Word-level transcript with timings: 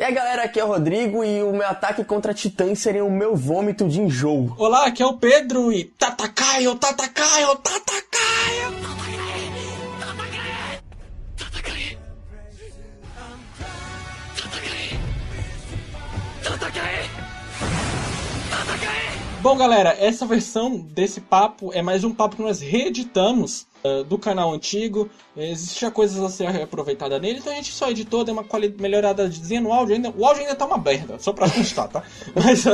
E 0.00 0.02
aí 0.02 0.14
galera, 0.14 0.44
aqui 0.44 0.58
é 0.58 0.64
o 0.64 0.66
Rodrigo 0.66 1.22
e 1.22 1.42
o 1.42 1.52
meu 1.52 1.66
ataque 1.66 2.02
contra 2.02 2.32
titãs 2.32 2.78
seria 2.78 3.04
o 3.04 3.10
meu 3.10 3.36
vômito 3.36 3.86
de 3.86 4.00
enjoo. 4.00 4.54
Olá, 4.56 4.86
aqui 4.86 5.02
é 5.02 5.06
o 5.06 5.18
Pedro 5.18 5.70
e 5.70 5.84
Tatakaio, 5.84 6.74
Tatakaio, 6.76 7.54
Tatakaio. 7.56 8.00
Bom, 19.42 19.56
galera, 19.58 19.94
essa 19.98 20.24
versão 20.24 20.78
desse 20.78 21.20
papo 21.20 21.74
é 21.74 21.82
mais 21.82 22.04
um 22.04 22.14
papo 22.14 22.36
que 22.36 22.42
nós 22.42 22.60
reeditamos 22.62 23.66
uh, 23.84 24.04
do 24.04 24.18
canal 24.18 24.52
antigo. 24.52 25.08
Existia 25.36 25.90
coisas 25.90 26.20
a 26.22 26.28
ser 26.28 26.46
aproveitada 26.62 27.18
nele, 27.18 27.38
então 27.38 27.52
a 27.52 27.56
gente 27.56 27.72
só 27.72 27.90
editou, 27.90 28.24
deu 28.24 28.34
uma 28.34 28.44
melhoradazinha 28.78 29.60
no 29.60 29.72
áudio. 29.72 29.94
Ainda, 29.94 30.10
o 30.16 30.24
áudio 30.24 30.42
ainda 30.42 30.54
tá 30.54 30.66
uma 30.66 30.78
merda, 30.78 31.18
só 31.18 31.32
pra 31.32 31.48
constar, 31.48 31.88
tá? 31.88 32.02
Mas 32.34 32.66
uh, 32.66 32.72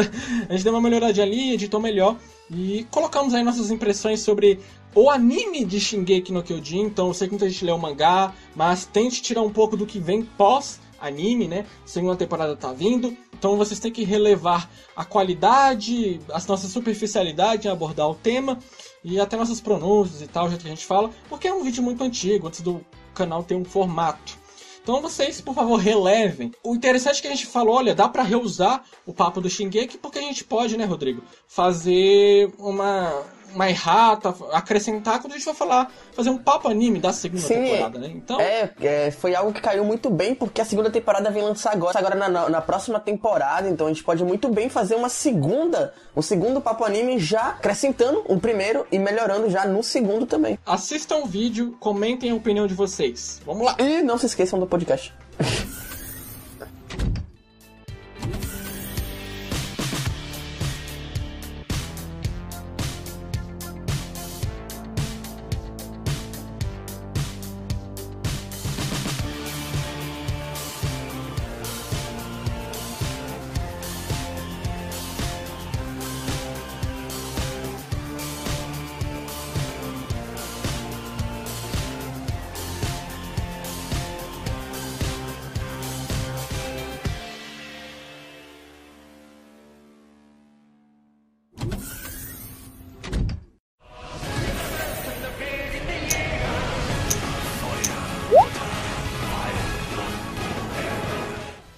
a 0.48 0.52
gente 0.52 0.64
deu 0.64 0.72
uma 0.72 0.80
melhoradinha 0.80 1.26
ali, 1.26 1.52
editou 1.52 1.80
melhor 1.80 2.16
e 2.50 2.86
colocamos 2.90 3.34
aí 3.34 3.42
nossas 3.42 3.70
impressões 3.70 4.20
sobre 4.20 4.60
o 4.94 5.10
anime 5.10 5.64
de 5.64 5.78
Shingeki 5.78 6.32
no 6.32 6.42
Kyojin. 6.42 6.82
Então 6.82 7.08
eu 7.08 7.14
sei 7.14 7.28
que 7.28 7.34
muita 7.34 7.48
gente 7.48 7.64
lê 7.64 7.72
o 7.72 7.78
mangá, 7.78 8.32
mas 8.54 8.84
tente 8.86 9.20
tirar 9.20 9.42
um 9.42 9.52
pouco 9.52 9.76
do 9.76 9.86
que 9.86 9.98
vem 9.98 10.22
pós 10.22 10.80
anime, 11.00 11.46
né? 11.46 11.66
Segunda 11.84 12.16
temporada 12.16 12.56
tá 12.56 12.72
vindo. 12.72 13.16
Então 13.38 13.56
vocês 13.56 13.78
têm 13.78 13.92
que 13.92 14.04
relevar 14.04 14.70
a 14.94 15.04
qualidade, 15.04 16.20
a 16.30 16.40
nossa 16.48 16.66
superficialidade 16.68 17.68
em 17.68 17.70
abordar 17.70 18.08
o 18.08 18.14
tema 18.14 18.58
e 19.06 19.20
até 19.20 19.36
nossas 19.36 19.60
pronúncias 19.60 20.20
e 20.20 20.26
tal, 20.26 20.50
já 20.50 20.56
que 20.56 20.66
a 20.66 20.70
gente 20.70 20.84
fala, 20.84 21.10
porque 21.28 21.46
é 21.46 21.54
um 21.54 21.62
vídeo 21.62 21.80
muito 21.80 22.02
antigo, 22.02 22.48
antes 22.48 22.60
do 22.60 22.84
canal 23.14 23.44
ter 23.44 23.54
um 23.54 23.64
formato. 23.64 24.36
Então 24.82 25.00
vocês, 25.00 25.40
por 25.40 25.54
favor, 25.54 25.76
relevem. 25.76 26.52
O 26.62 26.74
interessante 26.74 27.18
é 27.18 27.22
que 27.22 27.28
a 27.28 27.30
gente 27.30 27.46
falou, 27.46 27.76
olha, 27.76 27.94
dá 27.94 28.08
para 28.08 28.24
reusar 28.24 28.84
o 29.06 29.12
papo 29.12 29.40
do 29.40 29.48
Shingeki, 29.48 29.98
porque 29.98 30.18
a 30.18 30.22
gente 30.22 30.42
pode, 30.42 30.76
né, 30.76 30.84
Rodrigo, 30.84 31.22
fazer 31.46 32.52
uma 32.58 33.22
uma 33.56 33.68
errata, 33.68 34.34
acrescentar 34.52 35.20
quando 35.20 35.32
a 35.32 35.36
gente 35.36 35.46
vai 35.46 35.54
falar, 35.54 35.90
fazer 36.12 36.30
um 36.30 36.36
papo 36.38 36.68
anime 36.68 37.00
da 37.00 37.12
segunda 37.12 37.42
Sim, 37.42 37.54
temporada, 37.54 37.98
né? 37.98 38.12
Então... 38.14 38.40
É, 38.40 38.70
é, 38.82 39.10
foi 39.10 39.34
algo 39.34 39.52
que 39.52 39.60
caiu 39.60 39.84
muito 39.84 40.10
bem, 40.10 40.34
porque 40.34 40.60
a 40.60 40.64
segunda 40.64 40.90
temporada 40.90 41.30
vem 41.30 41.42
lançar 41.42 41.72
agora, 41.72 41.98
agora 41.98 42.14
na, 42.14 42.48
na, 42.48 42.60
próxima 42.60 43.00
temporada, 43.00 43.68
então 43.68 43.86
a 43.86 43.90
gente 43.90 44.04
pode 44.04 44.22
muito 44.22 44.48
bem 44.48 44.68
fazer 44.68 44.94
uma 44.94 45.08
segunda, 45.08 45.94
um 46.14 46.22
segundo 46.22 46.60
papo 46.60 46.84
anime 46.84 47.18
já 47.18 47.48
acrescentando 47.48 48.22
o 48.28 48.38
primeiro 48.38 48.86
e 48.92 48.98
melhorando 48.98 49.48
já 49.50 49.64
no 49.64 49.82
segundo 49.82 50.26
também. 50.26 50.58
Assistam 50.66 51.16
o 51.16 51.26
vídeo, 51.26 51.76
comentem 51.80 52.30
a 52.30 52.34
opinião 52.34 52.66
de 52.66 52.74
vocês. 52.74 53.40
Vamos 53.46 53.64
lá! 53.64 53.76
E 53.78 54.02
não 54.02 54.18
se 54.18 54.26
esqueçam 54.26 54.60
do 54.60 54.66
podcast. 54.66 55.14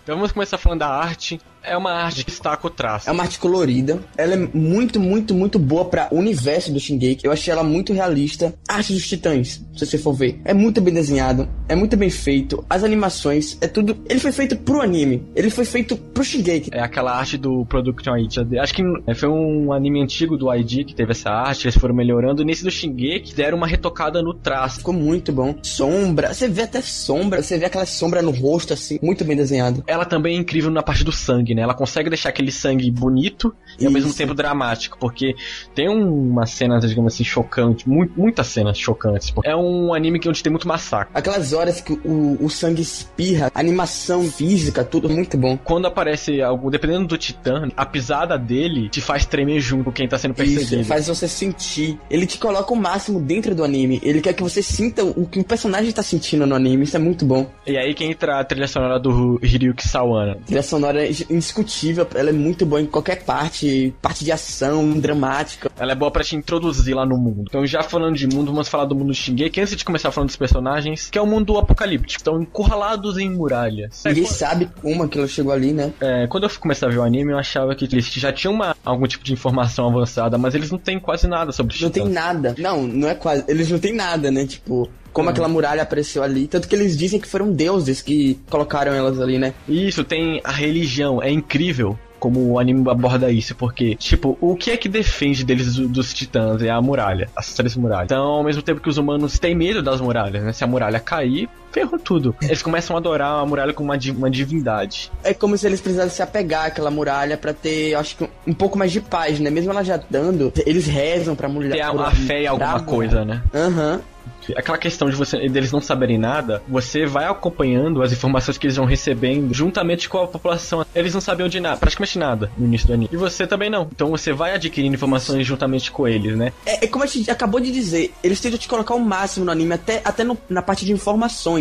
Então 0.09 0.17
vamos 0.17 0.33
começar 0.33 0.57
falando 0.57 0.79
da 0.79 0.89
arte. 0.89 1.39
É 1.63 1.77
uma 1.77 1.93
arte 1.93 2.25
que 2.25 2.31
destaca 2.31 2.67
o 2.67 2.71
traço. 2.71 3.09
É 3.09 3.13
uma 3.13 3.23
arte 3.23 3.39
colorida. 3.39 4.01
Ela 4.17 4.35
é 4.35 4.37
muito, 4.37 4.99
muito, 5.01 5.35
muito 5.35 5.59
boa 5.59 5.85
para 5.85 6.09
o 6.11 6.19
universo 6.19 6.73
do 6.73 6.81
Shingeki. 6.81 7.27
Eu 7.27 7.33
achei 7.33 7.53
ela 7.53 7.63
muito 7.63 7.93
realista. 7.93 8.55
A 8.69 8.77
arte 8.77 8.93
dos 8.93 9.07
titãs, 9.07 9.65
se 9.77 9.87
você 9.87 9.99
for 9.99 10.13
ver, 10.13 10.41
é 10.45 10.55
muito 10.55 10.81
bem 10.81 10.95
desenhado, 10.95 11.49
é 11.69 11.75
muito 11.75 11.97
bem 11.97 12.11
feito. 12.11 12.65
As 12.69 12.85
animações, 12.85 13.59
é 13.61 13.69
tudo. 13.69 13.97
Ele 14.09 14.21
foi 14.21 14.33
feito 14.33 14.57
pro 14.57 14.81
anime. 14.81 15.23
Ele 15.35 15.51
foi 15.51 15.65
feito 15.65 15.97
pro 15.97 16.25
Shingeki. 16.25 16.71
É 16.73 16.81
aquela 16.81 17.13
arte 17.13 17.37
do 17.37 17.65
Production 17.67 18.17
ID. 18.17 18.59
Acho 18.61 18.75
que 18.75 18.83
é, 19.07 19.15
foi 19.15 19.29
um 19.29 19.73
anime 19.73 20.03
antigo 20.03 20.37
do 20.37 20.53
ID 20.55 20.87
que 20.87 20.95
teve 20.95 21.13
essa 21.13 21.31
arte. 21.31 21.67
Eles 21.67 21.77
foram 21.77 21.95
melhorando. 21.95 22.45
Nesse 22.45 22.65
do 22.65 22.71
Shingeki 22.71 23.35
deram 23.35 23.59
uma 23.59 23.67
retocada 23.67 24.23
no 24.23 24.33
traço. 24.35 24.79
Ficou 24.79 24.95
muito 24.95 25.33
bom. 25.33 25.55
Sombra, 25.63 26.33
você 26.33 26.49
vê 26.49 26.63
até 26.63 26.81
sombra. 26.81 27.43
Você 27.43 27.59
vê 27.59 27.67
aquela 27.67 27.87
sombra 27.87 28.23
no 28.23 28.31
rosto 28.31 28.73
assim, 28.73 28.99
muito 29.03 29.25
bem 29.25 29.37
desenhado. 29.37 29.83
Ela 29.87 30.05
também 30.05 30.37
é 30.37 30.41
incrível 30.41 30.71
na 30.71 30.83
parte 30.83 31.05
do 31.05 31.13
sangue, 31.13 31.48
né? 31.55 31.63
Ela 31.63 31.75
consegue 31.75 32.09
deixar 32.09 32.31
aquele 32.31 32.53
sangue 32.53 32.91
bonito 32.91 33.55
e 33.79 33.87
ao 33.87 33.93
mesmo 33.93 34.13
tempo 34.13 34.35
dramático, 34.35 34.99
porque 34.99 35.35
tem 35.75 35.89
uma 35.89 36.47
cena, 36.47 36.79
digamos 36.81 37.15
assim, 37.15 37.25
chocante, 37.25 37.89
mu 37.89 38.09
muitas 38.17 38.47
cenas 38.49 38.79
chocantes. 38.79 39.33
É 39.45 39.55
um 39.55 39.93
anime 39.93 40.19
que 40.19 40.29
onde 40.29 40.43
tem 40.43 40.51
muito 40.51 40.67
massacre. 40.67 41.13
Aquelas 41.15 41.53
horas 41.53 41.81
que 41.81 41.93
o, 41.93 42.39
o 42.41 42.49
sangue 42.49 42.83
espirra, 42.83 43.51
animação 43.55 44.25
física, 44.25 44.85
tudo 44.85 45.09
muito 45.09 45.37
bom. 45.37 45.57
Quando 45.57 45.87
aparece 45.87 46.41
algo, 46.41 46.71
dependendo 46.71 47.07
do 47.07 47.19
titã, 47.19 47.69
a 47.77 47.85
pisada 47.85 48.39
dele 48.39 48.89
te 48.89 49.01
faz 49.01 49.27
tremer 49.27 49.61
junto 49.61 49.85
com 49.85 49.93
quem 49.93 50.09
tá 50.09 50.19
sendo 50.19 50.35
perseguido. 50.35 50.81
Isso, 50.81 50.89
faz 50.89 51.09
você 51.09 51.29
sentir. 51.29 51.99
Ele 52.11 52.27
te 52.27 52.39
coloca 52.39 52.73
o 52.73 52.77
máximo 52.77 53.21
dentro 53.21 53.55
do 53.55 53.65
anime. 53.65 54.01
Ele 54.03 54.21
quer 54.21 54.33
que 54.33 54.43
você 54.43 54.63
sinta 54.63 55.05
o 55.05 55.27
que 55.27 55.41
o 55.41 55.45
personagem 55.45 55.93
tá 55.93 56.03
sentindo 56.03 56.47
no 56.47 56.55
anime. 56.55 56.85
Isso 56.85 56.97
é 56.97 57.01
muito 57.01 57.25
bom. 57.25 57.51
E 57.67 57.77
aí 57.77 57.95
que 57.95 58.05
entra 58.05 58.41
a 58.41 58.45
trilha 58.45 58.69
sonora 58.69 58.99
do 58.99 59.39
Hiryuki 59.43 59.87
Sawana. 59.87 60.37
Trilha 60.47 60.63
sonora 60.63 61.05
indiscutível, 61.39 62.07
ela 62.15 62.31
é 62.31 62.33
muito 62.33 62.67
boa 62.67 62.81
em 62.81 62.87
qualquer 62.87 63.25
parte, 63.25 63.95
parte 64.03 64.25
de 64.25 64.33
ação, 64.33 64.99
dramática. 64.99 65.71
Ela 65.79 65.93
é 65.93 65.95
boa 65.95 66.11
para 66.11 66.25
te 66.25 66.37
introduzir 66.37 66.95
lá 66.95 67.07
no 67.07 67.17
mundo. 67.17 67.45
Então, 67.49 67.67
já 67.67 67.83
falando 67.83 68.17
de 68.17 68.27
mundo, 68.27 68.53
vamos 68.53 68.69
falar 68.69 68.85
do 68.85 68.95
mundo 68.95 69.15
Shingeki 69.15 69.61
antes 69.61 69.77
de 69.77 69.85
começar 69.85 70.11
falando 70.11 70.29
dos 70.29 70.37
personagens, 70.37 71.09
que 71.11 71.19
é 71.19 71.23
o 71.23 71.27
mundo 71.27 71.57
apocalíptico. 71.57 72.21
Estão 72.21 72.43
encurralados 72.43 73.17
em 73.19 73.31
muralhas. 73.31 74.03
Ninguém 74.05 74.25
é, 74.25 74.27
sabe 74.27 74.69
como 74.83 75.03
aquilo 75.03 75.27
chegou 75.29 75.53
ali, 75.53 75.73
né? 75.73 75.93
É, 76.01 76.27
quando 76.27 76.45
eu 76.45 76.51
comecei 76.59 76.87
a 76.87 76.91
ver 76.91 76.99
o 76.99 77.03
anime, 77.03 77.33
eu 77.33 77.39
achava 77.39 77.75
que 77.75 77.85
eles 77.85 78.07
já 78.07 78.33
tinham 78.33 78.53
uma, 78.53 78.77
algum 78.85 79.07
tipo 79.07 79.25
de 79.25 79.33
informação 79.33 79.89
avançada, 79.89 80.37
mas 80.37 80.55
eles 80.55 80.71
não 80.71 80.79
têm 80.79 80.99
quase 80.99 81.27
nada 81.27 81.53
sobre 81.53 81.77
Não 81.81 81.91
tem 81.91 82.09
nada. 82.09 82.55
Não, 82.59 82.83
não 82.83 83.09
é 83.09 83.15
quase. 83.15 83.45
Eles 83.49 83.71
não 83.71 83.79
têm 83.79 83.95
nada, 83.95 84.31
né? 84.31 84.47
Tipo, 84.47 84.89
como 85.19 85.31
aquela 85.31 85.49
muralha 85.49 85.83
apareceu 85.83 86.23
ali. 86.23 86.47
Tanto 86.47 86.69
que 86.69 86.77
eles 86.77 86.97
dizem 86.97 87.19
que 87.19 87.27
foram 87.27 87.53
deuses 87.53 88.01
que 88.01 88.39
colocaram 88.49 88.93
elas 88.93 89.21
ali, 89.21 89.37
né? 89.37 89.53
Isso, 89.69 90.05
tem 90.05 90.41
a 90.45 90.53
religião. 90.53 91.21
É 91.21 91.29
incrível 91.29 91.99
como 92.21 92.53
o 92.53 92.59
anime 92.59 92.89
aborda 92.89 93.31
isso, 93.31 93.55
porque, 93.55 93.95
tipo, 93.95 94.37
o 94.41 94.57
que 94.57 94.71
é 94.71 94.77
que 94.77 94.89
defende 94.89 95.45
deles 95.45 95.77
dos 95.77 96.13
titãs 96.13 96.63
é 96.63 96.71
a 96.71 96.81
muralha, 96.81 97.29
as 97.35 97.55
três 97.55 97.77
muralhas. 97.77 98.07
Então, 98.07 98.23
ao 98.23 98.45
mesmo 98.45 98.63
tempo 98.63 98.81
que 98.81 98.89
os 98.89 98.99
humanos 98.99 99.39
têm 99.39 99.55
medo 99.55 99.83
das 99.83 100.01
muralhas, 100.01 100.43
né? 100.43 100.53
Se 100.53 100.65
a 100.65 100.67
muralha 100.67 101.01
cair, 101.01 101.49
ferrou 101.71 101.99
tudo. 101.99 102.35
Eles 102.43 102.63
começam 102.63 102.97
a 102.97 102.99
adorar 102.99 103.41
a 103.41 103.47
muralha 103.47 103.73
como 103.73 103.93
uma, 103.93 103.99
uma 104.17 104.31
divindade. 104.31 105.11
É 105.23 105.35
como 105.35 105.57
se 105.57 105.67
eles 105.67 105.81
precisassem 105.81 106.11
se 106.11 106.23
apegar 106.23 106.67
àquela 106.67 106.91
muralha 106.91 107.37
para 107.37 107.53
ter, 107.53 107.95
acho 107.95 108.17
que, 108.17 108.29
um 108.47 108.55
pouco 108.55 108.79
mais 108.79 108.93
de 108.93 109.01
paz, 109.01 109.39
né? 109.41 109.51
Mesmo 109.51 109.71
ela 109.71 109.83
já 109.83 110.01
dando, 110.11 110.53
eles 110.67 110.87
rezam 110.87 111.35
pra 111.35 111.49
mulher. 111.49 111.73
Ter 111.73 111.81
a, 111.83 111.91
a 111.91 112.11
fé 112.11 112.43
em 112.43 112.47
alguma 112.47 112.81
coisa, 112.81 113.25
né? 113.25 113.43
Aham. 113.55 113.95
Uhum 113.95 114.19
aquela 114.57 114.79
questão 114.79 115.09
de 115.09 115.17
você 115.17 115.49
deles 115.49 115.73
não 115.73 115.81
saberem 115.81 116.19
nada, 116.19 116.63
você 116.69 117.07
vai 117.07 117.27
acompanhando 117.27 118.03
as 118.03 118.13
informações 118.13 118.57
que 118.57 118.67
eles 118.67 118.77
vão 118.77 118.87
recebendo 118.87 119.53
juntamente 119.53 120.09
com 120.09 120.19
a 120.19 120.27
população. 120.27 120.85
Eles 120.95 121.15
não 121.15 121.21
sabiam 121.21 121.49
de 121.49 121.61
nada, 121.61 121.77
praticamente 121.77 122.19
nada 122.19 122.51
no 122.57 122.67
início 122.67 122.87
do 122.87 122.95
anime. 122.95 123.11
E 123.13 123.17
você 123.17 123.47
também 123.47 123.71
não. 123.71 123.89
Então 123.93 124.11
você 124.11 124.33
vai 124.33 124.55
adquirindo 124.55 124.95
informações 124.95 125.47
juntamente 125.47 125.91
com 125.91 126.07
eles, 126.07 126.37
né? 126.37 126.53
É, 126.65 126.85
é 126.85 126.89
como 126.89 127.05
a 127.05 127.07
gente 127.07 127.31
acabou 127.31 127.61
de 127.61 127.71
dizer, 127.71 128.13
eles 128.23 128.41
tentam 128.41 128.59
te 128.59 128.69
colocar 128.69 128.95
o 128.95 129.01
máximo 129.01 129.45
no 129.45 129.53
anime, 129.53 129.75
até, 129.75 130.01
até 130.05 130.25
no, 130.25 130.39
na 130.49 130.63
parte 130.63 130.85
de 130.85 130.93
informações. 130.93 131.58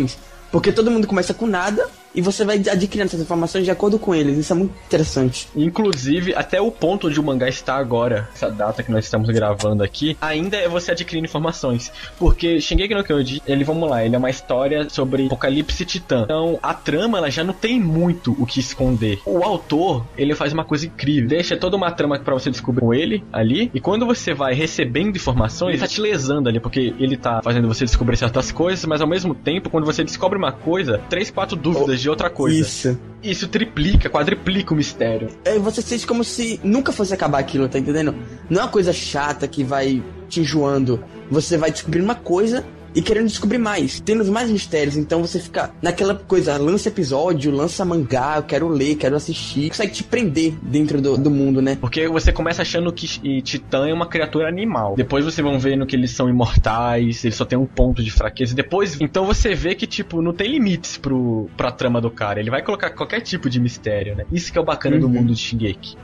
Porque 0.50 0.72
todo 0.72 0.90
mundo 0.90 1.06
começa 1.06 1.34
com 1.34 1.46
nada 1.46 1.88
e 2.14 2.20
você 2.20 2.44
vai 2.44 2.56
adquirindo 2.56 3.06
essas 3.06 3.20
informações 3.20 3.64
de 3.64 3.70
acordo 3.70 3.98
com 3.98 4.14
eles. 4.14 4.38
Isso 4.38 4.52
é 4.52 4.56
muito 4.56 4.74
interessante. 4.86 5.48
Inclusive, 5.54 6.34
até 6.34 6.60
o 6.60 6.70
ponto 6.70 7.08
onde 7.08 7.20
o 7.20 7.22
mangá 7.22 7.48
está 7.48 7.76
agora, 7.76 8.28
essa 8.34 8.50
data 8.50 8.82
que 8.82 8.90
nós 8.90 9.04
estamos 9.04 9.28
gravando 9.30 9.82
aqui, 9.82 10.16
ainda 10.20 10.56
é 10.56 10.68
você 10.68 10.92
adquirindo 10.92 11.26
informações. 11.26 11.92
Porque 12.18 12.60
Shingeki 12.60 12.94
no 12.94 13.04
Kyojin, 13.04 13.40
ele, 13.46 13.64
vamos 13.64 13.88
lá, 13.88 14.04
ele 14.04 14.14
é 14.14 14.18
uma 14.18 14.30
história 14.30 14.88
sobre 14.88 15.26
Apocalipse 15.26 15.84
Titã. 15.84 16.22
Então, 16.24 16.58
a 16.62 16.74
trama, 16.74 17.18
ela 17.18 17.30
já 17.30 17.44
não 17.44 17.54
tem 17.54 17.80
muito 17.80 18.36
o 18.38 18.46
que 18.46 18.60
esconder. 18.60 19.20
O 19.24 19.44
autor, 19.44 20.04
ele 20.16 20.34
faz 20.34 20.52
uma 20.52 20.64
coisa 20.64 20.86
incrível. 20.86 21.28
Deixa 21.28 21.56
toda 21.56 21.76
uma 21.76 21.90
trama 21.90 22.18
para 22.18 22.34
você 22.34 22.50
descobrir 22.50 22.80
com 22.80 22.94
ele 22.94 23.24
ali. 23.32 23.70
E 23.74 23.80
quando 23.80 24.06
você 24.06 24.34
vai 24.34 24.54
recebendo 24.54 25.16
informações, 25.16 25.74
ele 25.74 25.80
tá 25.80 25.86
te 25.86 26.00
lesando 26.00 26.48
ali, 26.48 26.60
porque 26.60 26.94
ele 26.98 27.16
tá 27.16 27.40
fazendo 27.42 27.68
você 27.68 27.84
descobrir 27.84 28.16
certas 28.16 28.50
coisas, 28.50 28.84
mas 28.84 29.00
ao 29.00 29.06
mesmo 29.06 29.34
tempo, 29.34 29.70
quando 29.70 29.84
você 29.84 30.02
descobre 30.02 30.38
uma 30.38 30.52
coisa, 30.52 31.00
três, 31.08 31.30
quatro 31.30 31.56
dúvidas 31.56 31.97
de 32.00 32.08
outra 32.08 32.30
coisa. 32.30 32.60
Isso. 32.60 32.98
Isso 33.22 33.48
triplica, 33.48 34.08
quadriplica 34.08 34.72
o 34.72 34.76
mistério. 34.76 35.28
É, 35.44 35.58
você 35.58 35.82
sente 35.82 36.06
como 36.06 36.22
se 36.22 36.60
nunca 36.62 36.92
fosse 36.92 37.12
acabar 37.12 37.38
aquilo, 37.38 37.68
tá 37.68 37.78
entendendo? 37.78 38.14
Não 38.48 38.60
é 38.60 38.64
uma 38.64 38.70
coisa 38.70 38.92
chata 38.92 39.48
que 39.48 39.64
vai 39.64 40.02
te 40.28 40.40
enjoando. 40.40 41.02
Você 41.30 41.56
vai 41.56 41.70
descobrir 41.70 42.00
uma 42.00 42.14
coisa 42.14 42.64
e 42.94 43.02
querendo 43.02 43.26
descobrir 43.26 43.58
mais, 43.58 44.00
tendo 44.00 44.24
mais 44.30 44.50
mistérios. 44.50 44.96
Então 44.96 45.20
você 45.20 45.38
fica 45.38 45.70
naquela 45.80 46.14
coisa, 46.14 46.56
lança 46.56 46.88
episódio, 46.88 47.50
lança 47.50 47.84
mangá, 47.84 48.34
eu 48.36 48.42
quero 48.42 48.68
ler, 48.68 48.96
quero 48.96 49.16
assistir. 49.16 49.68
Consegue 49.68 49.92
te 49.92 50.04
prender 50.04 50.54
dentro 50.62 51.00
do, 51.00 51.16
do 51.16 51.30
mundo, 51.30 51.60
né? 51.62 51.76
Porque 51.80 52.08
você 52.08 52.32
começa 52.32 52.62
achando 52.62 52.92
que 52.92 53.06
Titã 53.42 53.88
é 53.88 53.92
uma 53.92 54.06
criatura 54.06 54.48
animal. 54.48 54.94
Depois 54.96 55.24
você 55.24 55.42
vão 55.42 55.58
vendo 55.58 55.86
que 55.86 55.96
eles 55.96 56.10
são 56.10 56.28
imortais, 56.28 57.24
eles 57.24 57.36
só 57.36 57.44
tem 57.44 57.58
um 57.58 57.66
ponto 57.66 58.02
de 58.02 58.10
fraqueza. 58.10 58.54
Depois, 58.54 59.00
então 59.00 59.24
você 59.24 59.54
vê 59.54 59.74
que, 59.74 59.86
tipo, 59.86 60.22
não 60.22 60.32
tem 60.32 60.50
limites 60.50 60.96
pro, 60.96 61.48
pra 61.56 61.70
trama 61.70 62.00
do 62.00 62.10
cara. 62.10 62.40
Ele 62.40 62.50
vai 62.50 62.62
colocar 62.62 62.90
qualquer 62.90 63.20
tipo 63.20 63.48
de 63.48 63.60
mistério, 63.60 64.16
né? 64.16 64.24
Isso 64.32 64.52
que 64.52 64.58
é 64.58 64.60
o 64.60 64.64
bacana 64.64 64.96
uhum. 64.96 65.02
do 65.02 65.08
mundo 65.08 65.34
de 65.34 65.40
Shingeki. 65.40 65.96